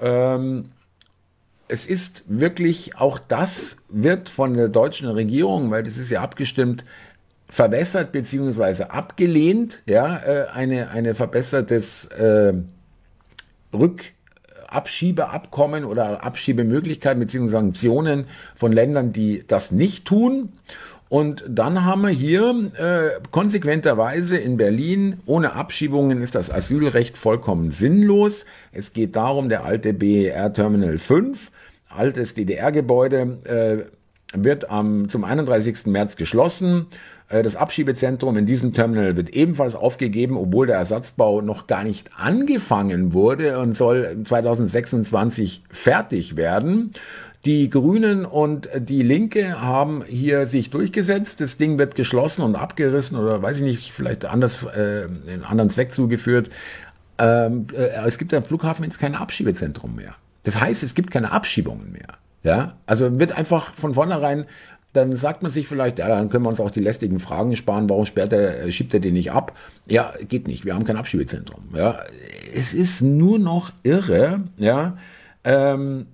Ähm, 0.00 0.66
es 1.68 1.86
ist 1.86 2.24
wirklich, 2.28 2.96
auch 2.96 3.18
das 3.18 3.78
wird 3.88 4.28
von 4.28 4.54
der 4.54 4.68
deutschen 4.68 5.08
Regierung, 5.08 5.70
weil 5.70 5.82
das 5.82 5.98
ist 5.98 6.10
ja 6.10 6.22
abgestimmt, 6.22 6.84
verwässert 7.48 8.12
beziehungsweise 8.12 8.90
abgelehnt, 8.90 9.82
ja, 9.86 10.18
äh, 10.18 10.46
eine, 10.52 10.90
eine 10.90 11.14
verbessertes 11.14 12.06
äh, 12.06 12.54
Rückabschiebeabkommen 13.72 15.84
oder 15.84 16.24
Abschiebemöglichkeiten 16.24 17.20
beziehungsweise 17.20 17.64
Sanktionen 17.64 18.26
von 18.54 18.72
Ländern, 18.72 19.12
die 19.12 19.44
das 19.46 19.70
nicht 19.70 20.06
tun. 20.06 20.52
Und 21.08 21.44
dann 21.48 21.84
haben 21.84 22.02
wir 22.02 22.08
hier 22.08 22.70
äh, 22.76 23.20
konsequenterweise 23.30 24.38
in 24.38 24.56
Berlin, 24.56 25.20
ohne 25.24 25.52
Abschiebungen 25.52 26.20
ist 26.20 26.34
das 26.34 26.50
Asylrecht 26.50 27.16
vollkommen 27.16 27.70
sinnlos. 27.70 28.44
Es 28.72 28.92
geht 28.92 29.14
darum, 29.14 29.48
der 29.48 29.64
alte 29.64 29.92
BER 29.92 30.52
Terminal 30.52 30.98
5, 30.98 31.52
altes 31.88 32.34
DDR-Gebäude, 32.34 33.38
äh, 33.44 33.96
wird 34.34 34.68
am, 34.68 35.08
zum 35.08 35.22
31. 35.22 35.86
März 35.86 36.16
geschlossen. 36.16 36.86
Äh, 37.28 37.42
das 37.42 37.56
Abschiebezentrum 37.56 38.36
in 38.36 38.46
diesem 38.46 38.72
Terminal 38.72 39.16
wird 39.16 39.30
ebenfalls 39.30 39.74
aufgegeben, 39.74 40.36
obwohl 40.36 40.66
der 40.66 40.76
Ersatzbau 40.76 41.40
noch 41.40 41.66
gar 41.66 41.84
nicht 41.84 42.10
angefangen 42.16 43.12
wurde 43.12 43.58
und 43.58 43.76
soll 43.76 44.24
2026 44.24 45.62
fertig 45.70 46.36
werden. 46.36 46.90
Die 47.46 47.70
Grünen 47.70 48.26
und 48.26 48.68
die 48.76 49.02
Linke 49.02 49.60
haben 49.60 50.04
hier 50.04 50.46
sich 50.46 50.70
durchgesetzt. 50.70 51.40
Das 51.40 51.58
Ding 51.58 51.78
wird 51.78 51.94
geschlossen 51.94 52.42
und 52.42 52.56
abgerissen 52.56 53.16
oder 53.16 53.40
weiß 53.40 53.58
ich 53.58 53.62
nicht, 53.62 53.92
vielleicht 53.92 54.24
anders, 54.24 54.64
äh, 54.64 55.04
in 55.32 55.44
anderen 55.44 55.70
Zweck 55.70 55.92
zugeführt. 55.92 56.50
Ähm, 57.18 57.68
äh, 57.72 58.04
es 58.04 58.18
gibt 58.18 58.34
am 58.34 58.42
Flughafen 58.42 58.84
jetzt 58.84 58.98
kein 58.98 59.14
Abschiebezentrum 59.14 59.94
mehr. 59.94 60.16
Das 60.42 60.60
heißt, 60.60 60.82
es 60.82 60.96
gibt 60.96 61.12
keine 61.12 61.30
Abschiebungen 61.30 61.92
mehr. 61.92 62.18
Ja, 62.42 62.76
also 62.84 63.18
wird 63.20 63.38
einfach 63.38 63.74
von 63.74 63.94
vornherein 63.94 64.46
dann 64.92 65.14
sagt 65.14 65.42
man 65.42 65.50
sich 65.50 65.68
vielleicht, 65.68 65.98
ja, 65.98 66.08
dann 66.08 66.30
können 66.30 66.44
wir 66.44 66.48
uns 66.48 66.58
auch 66.58 66.70
die 66.70 66.80
lästigen 66.80 67.20
Fragen 67.20 67.54
sparen, 67.54 67.90
warum 67.90 68.06
sperrt 68.06 68.32
er, 68.32 68.62
äh, 68.62 68.72
schiebt 68.72 68.94
er 68.94 69.00
den 69.00 69.12
nicht 69.12 69.30
ab? 69.30 69.52
Ja, 69.86 70.14
geht 70.26 70.48
nicht, 70.48 70.64
wir 70.64 70.74
haben 70.74 70.84
kein 70.84 70.96
Abschiebezentrum. 70.96 71.64
Ja, 71.74 71.98
es 72.54 72.72
ist 72.72 73.02
nur 73.02 73.38
noch 73.38 73.72
irre, 73.82 74.40
ja. 74.56 74.96
Ähm, 75.44 76.06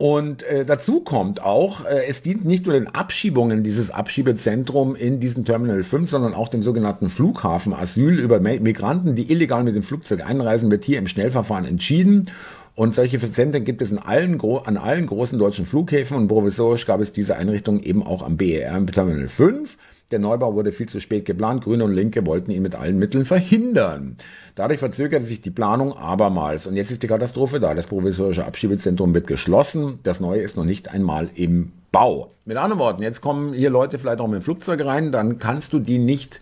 und 0.00 0.44
äh, 0.44 0.64
dazu 0.64 1.00
kommt 1.00 1.42
auch, 1.42 1.84
äh, 1.84 2.06
es 2.08 2.22
dient 2.22 2.46
nicht 2.46 2.64
nur 2.64 2.72
den 2.72 2.86
Abschiebungen 2.86 3.62
dieses 3.62 3.90
Abschiebezentrum 3.90 4.96
in 4.96 5.20
diesem 5.20 5.44
Terminal 5.44 5.82
5, 5.82 6.08
sondern 6.08 6.32
auch 6.32 6.48
dem 6.48 6.62
sogenannten 6.62 7.10
Flughafen 7.10 7.74
Asyl 7.74 8.18
über 8.18 8.40
Migranten, 8.40 9.14
die 9.14 9.30
illegal 9.30 9.62
mit 9.62 9.76
dem 9.76 9.82
Flugzeug 9.82 10.24
einreisen, 10.24 10.70
wird 10.70 10.84
hier 10.84 10.98
im 10.98 11.06
Schnellverfahren 11.06 11.66
entschieden. 11.66 12.30
Und 12.74 12.94
solche 12.94 13.20
Zentren 13.30 13.66
gibt 13.66 13.82
es 13.82 13.90
in 13.90 13.98
allen, 13.98 14.40
an 14.40 14.78
allen 14.78 15.06
großen 15.06 15.38
deutschen 15.38 15.66
Flughäfen 15.66 16.16
und 16.16 16.28
provisorisch 16.28 16.86
gab 16.86 17.02
es 17.02 17.12
diese 17.12 17.36
Einrichtung 17.36 17.80
eben 17.80 18.02
auch 18.02 18.22
am 18.22 18.38
BER 18.38 18.74
im 18.74 18.86
Terminal 18.86 19.28
5. 19.28 19.76
Der 20.10 20.18
Neubau 20.18 20.54
wurde 20.54 20.72
viel 20.72 20.88
zu 20.88 20.98
spät 20.98 21.24
geplant. 21.24 21.62
Grüne 21.62 21.84
und 21.84 21.92
Linke 21.92 22.26
wollten 22.26 22.50
ihn 22.50 22.62
mit 22.62 22.74
allen 22.74 22.98
Mitteln 22.98 23.24
verhindern. 23.24 24.16
Dadurch 24.56 24.80
verzögerte 24.80 25.24
sich 25.24 25.40
die 25.40 25.50
Planung 25.50 25.96
abermals. 25.96 26.66
Und 26.66 26.74
jetzt 26.74 26.90
ist 26.90 27.04
die 27.04 27.06
Katastrophe 27.06 27.60
da. 27.60 27.74
Das 27.74 27.86
provisorische 27.86 28.44
Abschiebezentrum 28.44 29.14
wird 29.14 29.28
geschlossen. 29.28 30.00
Das 30.02 30.18
neue 30.18 30.40
ist 30.40 30.56
noch 30.56 30.64
nicht 30.64 30.88
einmal 30.88 31.30
im 31.36 31.70
Bau. 31.92 32.32
Mit 32.44 32.56
anderen 32.56 32.80
Worten, 32.80 33.02
jetzt 33.02 33.20
kommen 33.20 33.52
hier 33.52 33.70
Leute 33.70 33.98
vielleicht 33.98 34.20
auch 34.20 34.26
mit 34.26 34.40
dem 34.40 34.44
Flugzeug 34.44 34.84
rein. 34.84 35.12
Dann 35.12 35.38
kannst 35.38 35.72
du 35.72 35.78
die 35.78 35.98
nicht 35.98 36.40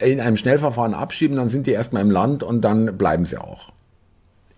in 0.00 0.20
einem 0.20 0.36
Schnellverfahren 0.36 0.94
abschieben. 0.94 1.36
Dann 1.36 1.50
sind 1.50 1.68
die 1.68 1.72
erstmal 1.72 2.02
im 2.02 2.10
Land 2.10 2.42
und 2.42 2.62
dann 2.62 2.98
bleiben 2.98 3.26
sie 3.26 3.40
auch 3.40 3.72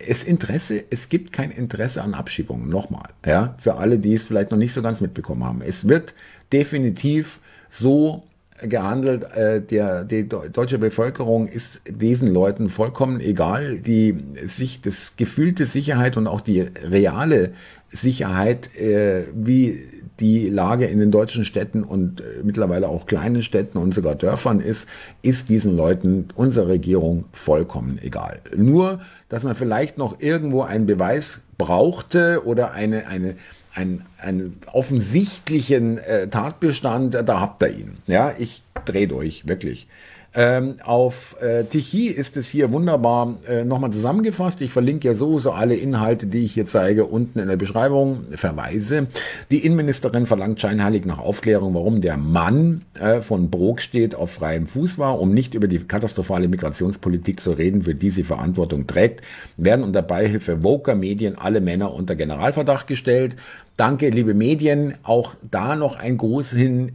es 0.07 0.25
Interesse, 0.25 0.85
es 0.91 1.09
gibt 1.09 1.33
kein 1.33 1.51
Interesse 1.51 2.03
an 2.03 2.15
Abschiebungen, 2.15 2.69
nochmal, 2.69 3.11
ja, 3.25 3.55
für 3.59 3.77
alle, 3.77 3.99
die 3.99 4.13
es 4.13 4.27
vielleicht 4.27 4.51
noch 4.51 4.59
nicht 4.59 4.75
so 4.75 4.83
ganz 4.83 5.01
mitbekommen 5.01 5.45
haben. 5.45 5.63
Es 5.63 5.89
wird 5.89 6.15
definitiv 6.53 7.41
so 7.75 8.25
gehandelt, 8.63 9.25
äh, 9.35 9.61
der, 9.61 10.05
die 10.05 10.29
deutsche 10.29 10.79
Bevölkerung 10.79 11.49
ist 11.49 11.83
diesen 11.89 12.33
Leuten 12.33 12.69
vollkommen 12.69 13.21
egal, 13.21 13.79
die 13.79 14.17
sich 14.45 14.81
das 14.81 15.17
gefühlte 15.17 15.67
Sicherheit 15.67 16.17
und 16.17 16.27
auch 16.27 16.41
die 16.41 16.61
reale 16.61 17.53
Sicherheit, 17.91 18.75
äh, 18.77 19.25
wie 19.35 19.81
die 20.21 20.49
Lage 20.49 20.87
in 20.87 21.01
den 21.01 21.11
deutschen 21.11 21.45
Städten 21.45 21.83
und 21.83 22.21
äh, 22.21 22.25
mittlerweile 22.45 22.89
auch 22.89 23.07
kleinen 23.07 23.43
Städten 23.43 23.79
und 23.79 23.93
sogar 23.93 24.15
Dörfern 24.15 24.61
ist, 24.61 24.89
ist 25.23 25.49
diesen 25.49 25.77
Leuten 25.77 26.29
unserer 26.37 26.69
Regierung 26.69 27.25
vollkommen 27.33 27.99
egal. 28.01 28.41
Nur, 28.57 29.01
dass 29.29 29.43
man 29.43 29.57
vielleicht 29.57 29.99
noch 29.99 30.21
irgendwo 30.21 30.63
einen 30.63 30.87
Beweis 30.87 31.43
brauchte 31.59 32.43
oder 32.45 32.73
eine, 32.73 33.09
eine, 33.09 33.35
ein, 33.75 34.05
einen 34.19 34.61
offensichtlichen 34.73 35.99
äh, 35.99 36.29
Tatbestand, 36.29 37.15
da 37.15 37.41
habt 37.41 37.63
ihr 37.63 37.71
ihn. 37.71 37.99
Ja, 38.07 38.33
ich 38.39 38.63
drehe 38.85 39.09
durch, 39.09 39.47
wirklich. 39.47 39.89
Ähm, 40.37 40.77
auf 40.83 41.37
äh, 41.41 41.63
Tichy 41.63 42.09
ist 42.09 42.37
es 42.37 42.49
hier 42.49 42.73
wunderbar 42.73 43.37
äh, 43.49 43.65
nochmal 43.65 43.93
zusammengefasst. 43.93 44.61
Ich 44.63 44.73
verlinke 44.73 45.07
ja 45.07 45.15
sowieso 45.15 45.53
alle 45.53 45.77
Inhalte, 45.77 46.27
die 46.27 46.45
ich 46.45 46.55
hier 46.55 46.67
zeige, 46.67 47.05
unten 47.05 47.39
in 47.39 47.47
der 47.47 47.57
Beschreibung. 47.57 48.25
Verweise. 48.33 49.07
Die 49.53 49.65
Innenministerin 49.65 50.27
verlangt 50.27 50.61
scheinheilig 50.61 51.05
nach 51.05 51.21
Aufklärung, 51.21 51.75
warum 51.75 52.01
der 52.01 52.17
Mann 52.17 52.83
äh, 52.95 53.21
von 53.21 53.51
steht 53.77 54.17
auf 54.17 54.33
freiem 54.33 54.67
Fuß 54.67 54.99
war, 54.99 55.21
um 55.21 55.33
nicht 55.33 55.55
über 55.55 55.69
die 55.69 55.79
katastrophale 55.79 56.49
Migrationspolitik 56.49 57.39
zu 57.39 57.53
reden, 57.53 57.83
für 57.83 57.95
die 57.95 58.11
sie 58.11 58.25
Verantwortung 58.25 58.89
trägt, 58.89 59.23
werden 59.57 59.85
unter 59.85 60.03
Beihilfe 60.03 60.65
Woker 60.65 60.97
Medien 60.97 61.39
alle 61.39 61.61
Männer 61.61 61.95
unter 61.95 62.17
Generalverdacht 62.17 62.89
gestellt. 62.89 63.37
Danke, 63.77 64.11
liebe 64.11 64.35
Medien. 64.35 64.95
Auch 65.05 65.35
da 65.49 65.77
noch 65.77 65.97
ein 65.97 66.17
Gruß 66.17 66.51
hin. 66.51 66.93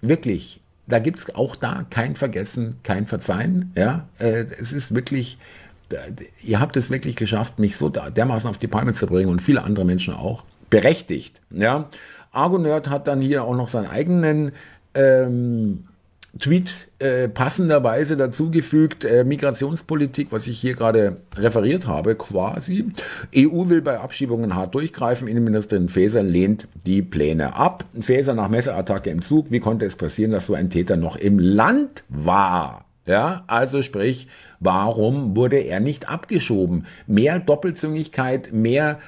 Wirklich, 0.00 0.59
da 0.90 0.98
gibt's 0.98 1.34
auch 1.34 1.56
da 1.56 1.86
kein 1.90 2.16
Vergessen, 2.16 2.76
kein 2.82 3.06
Verzeihen. 3.06 3.72
Ja, 3.76 4.06
äh, 4.18 4.44
es 4.60 4.72
ist 4.72 4.94
wirklich, 4.94 5.38
ihr 6.42 6.60
habt 6.60 6.76
es 6.76 6.90
wirklich 6.90 7.16
geschafft, 7.16 7.58
mich 7.58 7.76
so 7.76 7.88
dermaßen 7.88 8.48
auf 8.48 8.58
die 8.58 8.66
Palme 8.66 8.92
zu 8.92 9.06
bringen 9.06 9.30
und 9.30 9.40
viele 9.40 9.62
andere 9.62 9.84
Menschen 9.84 10.14
auch. 10.14 10.44
Berechtigt. 10.68 11.40
Ja, 11.50 11.88
Argonerd 12.32 12.88
hat 12.88 13.08
dann 13.08 13.20
hier 13.20 13.44
auch 13.44 13.56
noch 13.56 13.68
seinen 13.68 13.88
eigenen 13.88 14.52
ähm, 14.94 15.84
Tweet 16.38 16.88
äh, 17.00 17.28
passenderweise 17.28 18.16
dazugefügt, 18.16 19.04
äh, 19.04 19.24
Migrationspolitik, 19.24 20.28
was 20.30 20.46
ich 20.46 20.60
hier 20.60 20.74
gerade 20.74 21.16
referiert 21.36 21.86
habe, 21.86 22.14
quasi. 22.14 22.86
EU 23.36 23.68
will 23.68 23.82
bei 23.82 23.98
Abschiebungen 23.98 24.54
hart 24.54 24.74
durchgreifen. 24.74 25.26
Innenministerin 25.26 25.88
Faeser 25.88 26.22
lehnt 26.22 26.68
die 26.86 27.02
Pläne 27.02 27.56
ab. 27.56 27.84
Faeser 28.00 28.34
nach 28.34 28.48
Messerattacke 28.48 29.10
im 29.10 29.22
Zug. 29.22 29.50
Wie 29.50 29.60
konnte 29.60 29.86
es 29.86 29.96
passieren, 29.96 30.30
dass 30.30 30.46
so 30.46 30.54
ein 30.54 30.70
Täter 30.70 30.96
noch 30.96 31.16
im 31.16 31.38
Land 31.38 32.04
war? 32.08 32.84
Ja, 33.06 33.42
also 33.48 33.82
sprich, 33.82 34.28
warum 34.60 35.34
wurde 35.34 35.58
er 35.58 35.80
nicht 35.80 36.08
abgeschoben? 36.08 36.86
Mehr 37.08 37.40
Doppelzüngigkeit, 37.40 38.52
mehr 38.52 39.00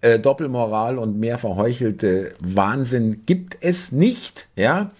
äh, 0.00 0.18
Doppelmoral 0.18 0.98
und 0.98 1.20
mehr 1.20 1.38
verheuchelte 1.38 2.32
Wahnsinn 2.40 3.22
gibt 3.26 3.58
es 3.60 3.92
nicht. 3.92 4.48
Ja, 4.56 4.90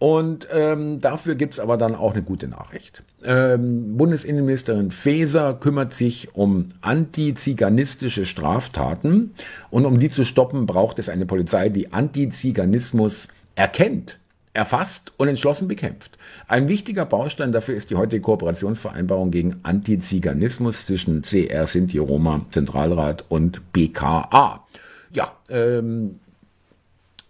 und 0.00 0.48
ähm, 0.50 0.98
dafür 0.98 1.34
gibt's 1.34 1.60
aber 1.60 1.76
dann 1.76 1.94
auch 1.94 2.14
eine 2.14 2.22
gute 2.22 2.48
Nachricht. 2.48 3.02
Ähm, 3.22 3.98
Bundesinnenministerin 3.98 4.90
Faeser 4.90 5.52
kümmert 5.52 5.92
sich 5.92 6.34
um 6.34 6.68
antiziganistische 6.80 8.24
Straftaten 8.24 9.34
und 9.68 9.84
um 9.84 10.00
die 10.00 10.08
zu 10.08 10.24
stoppen, 10.24 10.64
braucht 10.64 10.98
es 10.98 11.10
eine 11.10 11.26
Polizei, 11.26 11.68
die 11.68 11.92
Antiziganismus 11.92 13.28
erkennt, 13.56 14.18
erfasst 14.54 15.12
und 15.18 15.28
entschlossen 15.28 15.68
bekämpft. 15.68 16.16
Ein 16.48 16.68
wichtiger 16.68 17.04
Baustein 17.04 17.52
dafür 17.52 17.74
ist 17.74 17.90
die 17.90 17.96
heutige 17.96 18.22
Kooperationsvereinbarung 18.22 19.30
gegen 19.30 19.56
Antiziganismus 19.64 20.86
zwischen 20.86 21.20
CR 21.20 21.66
Sinti 21.66 21.98
Roma 21.98 22.46
Zentralrat 22.52 23.26
und 23.28 23.70
BKA. 23.74 24.64
Ja, 25.12 25.32
ähm, 25.50 26.20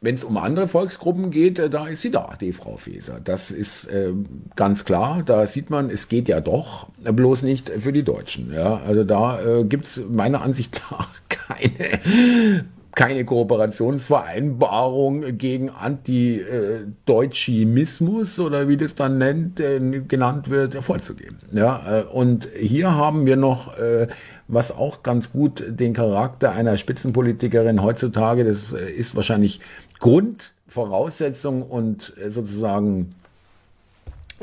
wenn 0.00 0.14
es 0.14 0.24
um 0.24 0.36
andere 0.38 0.66
Volksgruppen 0.66 1.30
geht, 1.30 1.58
äh, 1.58 1.68
da 1.70 1.86
ist 1.86 2.02
sie 2.02 2.10
da, 2.10 2.36
die 2.40 2.52
Frau 2.52 2.76
Feser. 2.76 3.20
Das 3.22 3.50
ist 3.50 3.84
äh, 3.84 4.12
ganz 4.56 4.84
klar. 4.84 5.22
Da 5.24 5.46
sieht 5.46 5.70
man, 5.70 5.90
es 5.90 6.08
geht 6.08 6.28
ja 6.28 6.40
doch, 6.40 6.88
bloß 7.00 7.42
nicht 7.42 7.70
für 7.70 7.92
die 7.92 8.02
Deutschen. 8.02 8.52
Ja, 8.52 8.78
also 8.78 9.04
da 9.04 9.40
äh, 9.40 9.64
gibt's 9.64 10.00
meiner 10.10 10.42
Ansicht 10.42 10.80
nach 10.90 11.08
keine 11.28 12.64
keine 12.94 13.24
Kooperationsvereinbarung 13.24 15.38
gegen 15.38 15.70
Anti-Deutschimismus 15.70 18.38
oder 18.40 18.68
wie 18.68 18.76
das 18.76 18.94
dann 18.94 19.16
nennt, 19.18 19.58
äh, 19.60 19.80
genannt 20.06 20.50
wird, 20.50 20.74
vorzugeben. 20.76 21.38
Ja, 21.52 22.00
äh, 22.00 22.02
und 22.02 22.48
hier 22.58 22.94
haben 22.96 23.24
wir 23.26 23.36
noch, 23.36 23.78
äh, 23.78 24.08
was 24.48 24.76
auch 24.76 25.04
ganz 25.04 25.32
gut 25.32 25.64
den 25.68 25.94
Charakter 25.94 26.50
einer 26.52 26.76
Spitzenpolitikerin 26.76 27.82
heutzutage, 27.82 28.44
das 28.44 28.72
ist 28.72 29.14
wahrscheinlich 29.14 29.60
Grundvoraussetzung 30.00 31.62
und 31.62 32.12
sozusagen 32.28 33.14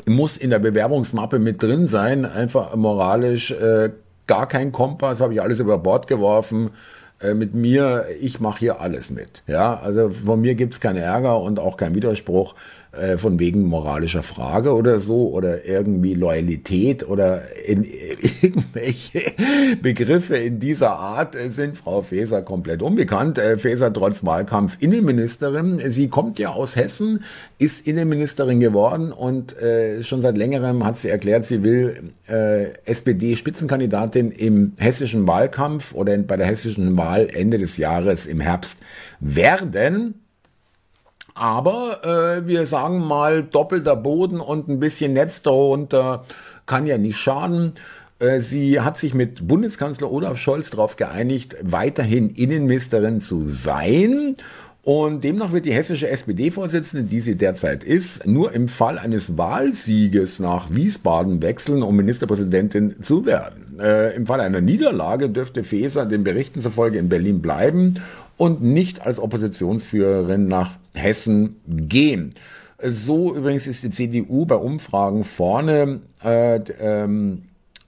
muss 0.06 0.38
in 0.38 0.48
der 0.50 0.60
Bewerbungsmappe 0.60 1.38
mit 1.38 1.62
drin 1.62 1.86
sein, 1.86 2.24
einfach 2.24 2.74
moralisch 2.74 3.54
gar 4.26 4.46
keinen 4.46 4.72
Kompass, 4.72 5.20
habe 5.20 5.34
ich 5.34 5.42
alles 5.42 5.60
über 5.60 5.76
Bord 5.78 6.06
geworfen. 6.06 6.70
Äh, 7.20 7.34
mit 7.34 7.54
mir, 7.54 8.06
ich 8.20 8.40
mache 8.40 8.60
hier 8.60 8.80
alles 8.80 9.10
mit. 9.10 9.42
Ja, 9.46 9.80
also 9.80 10.10
von 10.10 10.40
mir 10.40 10.54
gibt's 10.54 10.80
keinen 10.80 10.98
Ärger 10.98 11.40
und 11.40 11.58
auch 11.58 11.76
keinen 11.76 11.94
Widerspruch 11.94 12.54
äh, 12.98 13.18
von 13.18 13.38
wegen 13.38 13.64
moralischer 13.64 14.22
Frage 14.22 14.74
oder 14.74 15.00
so 15.00 15.28
oder 15.28 15.64
irgendwie 15.66 16.14
Loyalität 16.14 17.08
oder 17.08 17.42
in, 17.66 17.84
irgendwelche 18.42 19.22
Begriffe 19.80 20.36
in 20.36 20.60
dieser 20.60 20.90
Art 20.90 21.36
sind 21.48 21.76
Frau 21.76 22.02
Faeser 22.02 22.42
komplett 22.42 22.82
unbekannt. 22.82 23.38
Äh, 23.38 23.58
Faeser 23.58 23.92
trotz 23.92 24.24
Wahlkampf 24.24 24.76
Innenministerin. 24.80 25.80
Sie 25.90 26.08
kommt 26.08 26.38
ja 26.38 26.50
aus 26.50 26.76
Hessen, 26.76 27.24
ist 27.58 27.86
Innenministerin 27.86 28.60
geworden 28.60 29.12
und 29.12 29.56
äh, 29.58 30.02
schon 30.02 30.20
seit 30.20 30.36
längerem 30.36 30.84
hat 30.84 30.98
sie 30.98 31.08
erklärt, 31.08 31.44
sie 31.44 31.62
will 31.62 32.12
äh, 32.28 32.72
SPD-Spitzenkandidatin 32.84 34.30
im 34.30 34.72
hessischen 34.78 35.26
Wahlkampf 35.26 35.94
oder 35.94 36.16
bei 36.18 36.36
der 36.36 36.46
hessischen 36.46 36.96
Wahl 36.96 37.28
Ende 37.32 37.58
des 37.58 37.76
Jahres 37.76 38.26
im 38.26 38.40
Herbst 38.40 38.80
werden. 39.20 40.14
Aber 41.38 42.04
äh, 42.04 42.46
wir 42.48 42.66
sagen 42.66 43.06
mal, 43.06 43.44
doppelter 43.44 43.94
Boden 43.94 44.40
und 44.40 44.68
ein 44.68 44.80
bisschen 44.80 45.12
Netz 45.12 45.40
darunter 45.40 46.24
kann 46.66 46.86
ja 46.86 46.98
nicht 46.98 47.16
schaden. 47.16 47.74
Äh, 48.18 48.40
sie 48.40 48.80
hat 48.80 48.98
sich 48.98 49.14
mit 49.14 49.46
Bundeskanzler 49.46 50.10
Olaf 50.10 50.38
Scholz 50.38 50.70
darauf 50.70 50.96
geeinigt, 50.96 51.56
weiterhin 51.62 52.30
Innenministerin 52.30 53.20
zu 53.20 53.46
sein. 53.46 54.34
Und 54.82 55.22
demnach 55.22 55.52
wird 55.52 55.66
die 55.66 55.72
hessische 55.72 56.08
SPD-Vorsitzende, 56.08 57.08
die 57.08 57.20
sie 57.20 57.36
derzeit 57.36 57.84
ist, 57.84 58.26
nur 58.26 58.52
im 58.52 58.66
Fall 58.66 58.98
eines 58.98 59.36
Wahlsieges 59.38 60.40
nach 60.40 60.70
Wiesbaden 60.70 61.40
wechseln, 61.40 61.82
um 61.82 61.94
Ministerpräsidentin 61.94 63.00
zu 63.00 63.26
werden. 63.26 63.78
Äh, 63.78 64.16
Im 64.16 64.26
Fall 64.26 64.40
einer 64.40 64.60
Niederlage 64.60 65.28
dürfte 65.28 65.62
Faeser 65.62 66.04
den 66.04 66.24
Berichten 66.24 66.60
zufolge 66.60 66.98
in 66.98 67.08
Berlin 67.08 67.42
bleiben 67.42 68.00
und 68.38 68.62
nicht 68.62 69.02
als 69.02 69.18
Oppositionsführerin 69.18 70.48
nach 70.48 70.78
Hessen 70.94 71.56
gehen. 71.66 72.34
So 72.80 73.34
übrigens 73.34 73.66
ist 73.66 73.82
die 73.82 73.90
CDU 73.90 74.46
bei 74.46 74.54
Umfragen 74.54 75.24
vorne. 75.24 76.00
Äh, 76.24 76.60
ähm, 76.80 77.42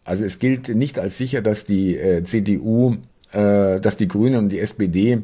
also 0.05 0.25
es 0.25 0.41
gilt 0.41 0.69
nicht 0.69 0.99
als 0.99 1.17
sicher, 1.17 1.41
dass 1.41 1.65
die 1.65 1.97
äh, 1.97 2.25
CDU, 2.25 2.97
äh, 3.31 3.81
dass 3.81 3.97
die 3.97 4.09
Grünen 4.09 4.37
und 4.37 4.49
die 4.49 4.59
SPD 4.59 5.23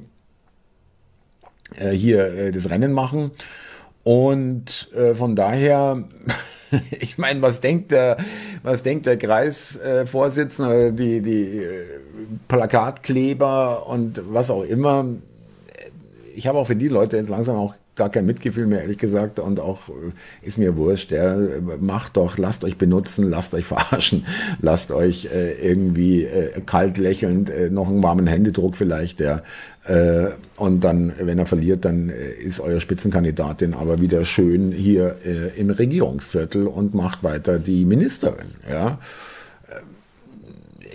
äh, 1.76 1.90
hier 1.90 2.32
äh, 2.32 2.52
das 2.52 2.70
Rennen 2.70 2.92
machen. 2.92 3.32
Und 4.06 4.88
äh, 4.94 5.16
von 5.16 5.34
daher, 5.34 6.04
ich 7.00 7.18
meine, 7.18 7.42
was 7.42 7.60
denkt 7.60 7.90
der, 7.90 8.18
was 8.62 8.84
denkt 8.84 9.06
der 9.06 9.16
Kreisvorsitzende, 9.16 10.92
die, 10.92 11.20
die 11.22 11.58
äh, 11.58 11.84
Plakatkleber 12.46 13.88
und 13.88 14.22
was 14.32 14.52
auch 14.52 14.62
immer? 14.62 15.06
Ich 16.36 16.46
habe 16.46 16.56
auch 16.56 16.68
für 16.68 16.76
die 16.76 16.86
Leute 16.86 17.16
jetzt 17.16 17.30
langsam 17.30 17.56
auch 17.56 17.74
gar 17.96 18.10
kein 18.10 18.26
Mitgefühl 18.26 18.66
mehr, 18.66 18.82
ehrlich 18.82 18.98
gesagt, 18.98 19.40
und 19.40 19.58
auch 19.58 19.88
äh, 19.88 20.46
ist 20.46 20.58
mir 20.58 20.76
wurscht. 20.76 21.10
Ja, 21.10 21.36
macht 21.80 22.16
doch, 22.16 22.38
lasst 22.38 22.62
euch 22.62 22.76
benutzen, 22.76 23.28
lasst 23.28 23.54
euch 23.54 23.64
verarschen, 23.64 24.26
lasst 24.60 24.90
euch 24.90 25.28
äh, 25.34 25.52
irgendwie 25.54 26.24
äh, 26.24 26.60
kalt 26.64 26.98
lächelnd, 26.98 27.50
äh, 27.50 27.70
noch 27.70 27.88
einen 27.88 28.02
warmen 28.02 28.26
Händedruck 28.26 28.76
vielleicht, 28.76 29.20
ja. 29.20 29.42
Äh, 29.84 30.30
und 30.56 30.82
dann, 30.84 31.12
wenn 31.20 31.38
er 31.38 31.46
verliert, 31.46 31.84
dann 31.84 32.10
äh, 32.10 32.30
ist 32.32 32.60
euer 32.60 32.80
Spitzenkandidatin 32.80 33.74
aber 33.74 34.00
wieder 34.00 34.24
schön 34.24 34.72
hier 34.72 35.16
im 35.56 35.70
Regierungsviertel 35.70 36.66
und 36.66 36.94
macht 36.94 37.22
weiter 37.24 37.58
die 37.58 37.84
Ministerin, 37.84 38.54
ja 38.68 38.98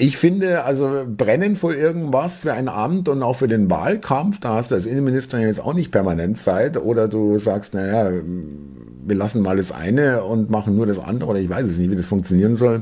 ich 0.01 0.17
finde, 0.17 0.63
also 0.63 1.06
brennen 1.06 1.56
vor 1.56 1.75
irgendwas 1.75 2.39
für 2.39 2.54
ein 2.54 2.69
Amt 2.69 3.08
und 3.08 3.21
auch 3.21 3.36
für 3.36 3.47
den 3.47 3.69
Wahlkampf, 3.69 4.39
da 4.39 4.56
hast 4.56 4.71
du 4.71 4.75
als 4.75 4.88
Innenministerin 4.88 5.45
jetzt 5.45 5.63
auch 5.63 5.75
nicht 5.75 5.91
permanent 5.91 6.39
Zeit. 6.39 6.75
Oder 6.78 7.08
du 7.08 7.38
sagst, 7.38 7.75
naja, 7.75 8.12
wir 9.06 9.15
lassen 9.15 9.43
mal 9.43 9.58
das 9.58 9.71
eine 9.71 10.23
und 10.23 10.49
machen 10.49 10.75
nur 10.75 10.88
das 10.88 10.97
andere 10.97 11.30
oder 11.30 11.39
ich 11.39 11.49
weiß 11.49 11.67
es 11.67 11.78
nicht, 11.78 11.91
wie 11.91 11.95
das 11.95 12.08
funktionieren 12.08 12.56
soll. 12.56 12.82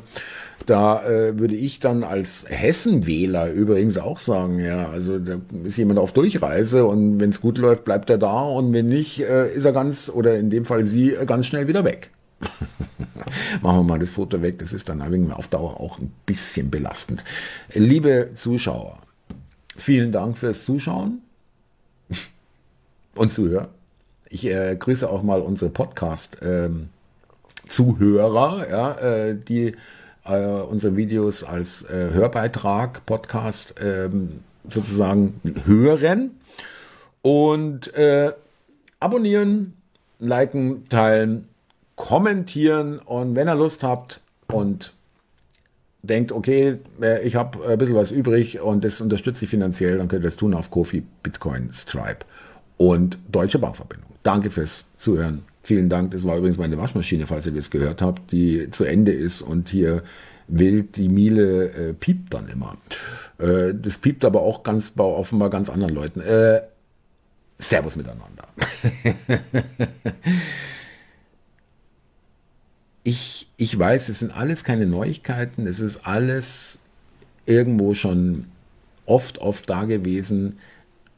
Da 0.66 1.04
äh, 1.04 1.38
würde 1.38 1.56
ich 1.56 1.82
dann 1.82 2.06
als 2.06 2.46
Hessenwähler 2.48 3.52
übrigens 3.52 3.98
auch 3.98 4.20
sagen, 4.20 4.60
ja, 4.60 4.90
also 4.90 5.20
da 5.20 5.42
ist 5.66 5.76
jemand 5.76 6.00
auf 6.00 6.14
Durchreise 6.14 6.86
und 6.86 7.20
wenn 7.20 7.32
es 7.32 7.42
gut 7.42 7.58
läuft, 7.58 7.84
bleibt 7.84 8.10
er 8.10 8.18
da 8.18 8.44
und 8.44 8.72
wenn 8.72 8.88
nicht, 8.88 9.20
äh, 9.20 9.54
ist 9.54 9.66
er 9.66 9.74
ganz 9.74 10.10
oder 10.10 10.38
in 10.38 10.50
dem 10.50 10.64
Fall 10.64 10.86
sie 10.86 11.16
äh, 11.16 11.26
ganz 11.26 11.48
schnell 11.48 11.68
wieder 11.68 11.84
weg. 11.84 12.12
Machen 13.62 13.80
wir 13.80 13.84
mal 13.84 14.00
das 14.00 14.12
Foto 14.12 14.42
weg, 14.42 14.60
das 14.60 14.74
ist 14.74 14.90
dann 14.90 15.32
auf 15.32 15.48
Dauer 15.48 15.80
auch 15.80 16.00
ein 16.00 16.12
bisschen 16.26 16.70
belastend. 16.70 17.24
Liebe 17.74 18.32
Zuschauer, 18.36 19.00
vielen 19.76 20.12
Dank 20.12 20.38
fürs 20.38 20.66
Zuschauen 20.66 21.22
und 23.16 23.32
Zuhören. 23.32 23.70
Ich 24.30 24.46
äh, 24.46 24.76
grüße 24.78 25.10
auch 25.10 25.24
mal 25.24 25.42
unsere 25.42 25.72
Podcast-Zuhörer, 25.72 28.66
ähm, 28.66 28.72
ja, 28.72 28.92
äh, 29.00 29.36
die 29.36 29.74
äh, 30.26 30.46
unsere 30.46 30.96
Videos 30.96 31.44
als 31.44 31.84
äh, 31.84 32.10
Hörbeitrag, 32.12 33.06
Podcast 33.06 33.76
ähm, 33.82 34.42
sozusagen 34.68 35.40
hören 35.66 36.32
und 37.22 37.94
äh, 37.96 38.34
abonnieren, 39.00 39.74
liken, 40.20 40.88
teilen 40.90 41.48
kommentieren 42.00 42.98
und 42.98 43.36
wenn 43.36 43.50
ihr 43.50 43.56
Lust 43.56 43.84
habt 43.84 44.22
und 44.48 44.94
denkt, 46.02 46.32
okay, 46.32 46.78
äh, 47.02 47.22
ich 47.28 47.36
habe 47.36 47.68
ein 47.68 47.78
bisschen 47.78 47.96
was 47.96 48.10
übrig 48.10 48.62
und 48.62 48.86
das 48.86 49.02
unterstütze 49.02 49.44
ich 49.44 49.52
finanziell, 49.52 49.98
dann 49.98 50.08
könnt 50.08 50.24
ihr 50.24 50.28
das 50.28 50.38
tun 50.38 50.54
auf 50.54 50.72
Kofi, 50.72 51.04
Bitcoin, 51.24 51.70
Stripe 51.74 52.26
und 52.78 53.18
Deutsche 53.30 53.60
Bankverbindung. 53.60 54.10
Danke 54.24 54.50
fürs 54.50 54.86
Zuhören. 54.96 55.44
Vielen 55.62 55.90
Dank. 55.90 56.12
Das 56.12 56.26
war 56.26 56.38
übrigens 56.38 56.58
meine 56.58 56.78
Waschmaschine, 56.78 57.28
falls 57.28 57.46
ihr 57.46 57.52
das 57.52 57.70
gehört 57.70 58.02
habt, 58.02 58.32
die 58.32 58.72
zu 58.72 58.86
Ende 58.86 59.12
ist 59.12 59.42
und 59.42 59.68
hier 59.68 60.02
wild 60.48 60.96
die 60.96 61.10
Miele 61.10 61.66
äh, 61.66 61.94
piept 61.94 62.34
dann 62.34 62.48
immer. 62.48 62.78
Äh, 63.40 63.74
das 63.74 63.98
piept 63.98 64.24
aber 64.24 64.42
auch 64.42 64.64
ganz 64.64 64.92
bei 64.92 65.04
offenbar 65.04 65.50
ganz 65.50 65.70
anderen 65.70 65.94
Leuten. 65.94 66.22
Äh, 66.22 66.62
servus 67.58 67.98
miteinander. 67.98 68.48
ich, 73.04 73.48
ich 73.58 73.78
weiß, 73.78 74.10
es 74.10 74.20
sind 74.20 74.36
alles 74.36 74.64
keine 74.64 74.86
Neuigkeiten, 74.86 75.68
es 75.68 75.80
ist 75.80 76.06
alles 76.06 76.80
irgendwo 77.46 77.94
schon 77.94 78.46
oft, 79.06 79.40
oft 79.40 79.70
da 79.70 79.86
gewesen, 79.86 80.60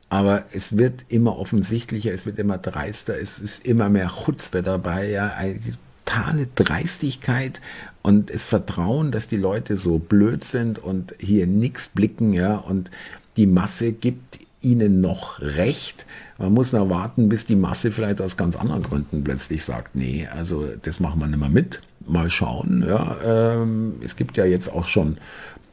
aber 0.09 0.45
es 0.53 0.77
wird 0.77 1.05
immer 1.09 1.37
offensichtlicher, 1.37 2.13
es 2.13 2.25
wird 2.25 2.39
immer 2.39 2.57
dreister, 2.57 3.17
es 3.17 3.39
ist 3.39 3.65
immer 3.65 3.89
mehr 3.89 4.11
Chutzpe 4.23 4.61
dabei, 4.61 5.09
ja, 5.09 5.33
eine 5.33 5.59
totale 6.05 6.47
Dreistigkeit 6.55 7.61
und 8.01 8.33
das 8.33 8.43
Vertrauen, 8.43 9.11
dass 9.11 9.27
die 9.27 9.37
Leute 9.37 9.77
so 9.77 9.99
blöd 9.99 10.43
sind 10.43 10.79
und 10.79 11.15
hier 11.19 11.47
nichts 11.47 11.89
blicken, 11.89 12.33
ja, 12.33 12.55
und 12.57 12.91
die 13.37 13.47
Masse 13.47 13.93
gibt 13.93 14.39
ihnen 14.61 15.01
noch 15.01 15.39
recht. 15.41 16.05
Man 16.37 16.53
muss 16.53 16.73
nur 16.73 16.89
warten, 16.89 17.29
bis 17.29 17.45
die 17.45 17.55
Masse 17.55 17.91
vielleicht 17.91 18.21
aus 18.21 18.37
ganz 18.37 18.55
anderen 18.55 18.83
Gründen 18.83 19.23
plötzlich 19.23 19.63
sagt, 19.63 19.95
nee, 19.95 20.27
also 20.33 20.65
das 20.81 20.99
machen 20.99 21.19
wir 21.19 21.27
nicht 21.27 21.39
mehr 21.39 21.49
mit. 21.49 21.81
Mal 22.07 22.29
schauen. 22.29 22.83
Ja, 22.87 23.17
ähm, 23.23 23.95
es 24.03 24.15
gibt 24.15 24.37
ja 24.37 24.45
jetzt 24.45 24.69
auch 24.73 24.87
schon 24.87 25.17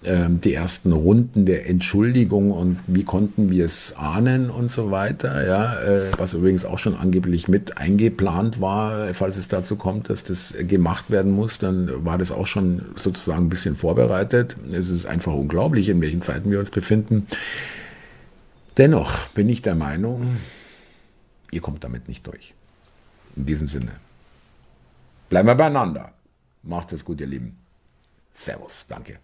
ähm, 0.05 0.39
die 0.39 0.55
ersten 0.55 0.93
Runden 0.93 1.45
der 1.45 1.69
Entschuldigung 1.69 2.53
und 2.53 2.79
wie 2.87 3.03
konnten 3.03 3.51
wir 3.51 3.65
es 3.65 3.97
ahnen 3.97 4.49
und 4.49 4.71
so 4.71 4.91
weiter. 4.93 5.45
Ja, 5.45 5.81
äh, 5.81 6.11
was 6.17 6.35
übrigens 6.35 6.65
auch 6.65 6.79
schon 6.79 6.95
angeblich 6.95 7.49
mit 7.49 7.79
eingeplant 7.79 8.61
war, 8.61 9.13
falls 9.15 9.37
es 9.37 9.49
dazu 9.49 9.75
kommt, 9.75 10.09
dass 10.09 10.23
das 10.23 10.55
gemacht 10.57 11.11
werden 11.11 11.33
muss, 11.33 11.59
dann 11.59 11.91
war 12.05 12.17
das 12.17 12.31
auch 12.31 12.47
schon 12.47 12.83
sozusagen 12.95 13.47
ein 13.47 13.49
bisschen 13.49 13.75
vorbereitet. 13.75 14.57
Es 14.71 14.91
ist 14.91 15.07
einfach 15.07 15.33
unglaublich, 15.33 15.89
in 15.89 16.01
welchen 16.01 16.21
Zeiten 16.21 16.51
wir 16.51 16.61
uns 16.61 16.71
befinden. 16.71 17.27
Dennoch 18.79 19.27
bin 19.31 19.49
ich 19.49 19.61
der 19.61 19.75
Meinung, 19.75 20.37
ihr 21.51 21.61
kommt 21.61 21.83
damit 21.83 22.07
nicht 22.07 22.25
durch. 22.27 22.55
In 23.35 23.45
diesem 23.45 23.67
Sinne. 23.67 23.97
Bleiben 25.29 25.49
wir 25.49 25.57
beieinander. 25.57 26.13
Macht 26.63 26.93
es 26.93 27.05
gut, 27.05 27.21
ihr 27.21 27.27
Lieben. 27.27 27.59
Servus, 28.35 28.87
danke. 28.87 29.19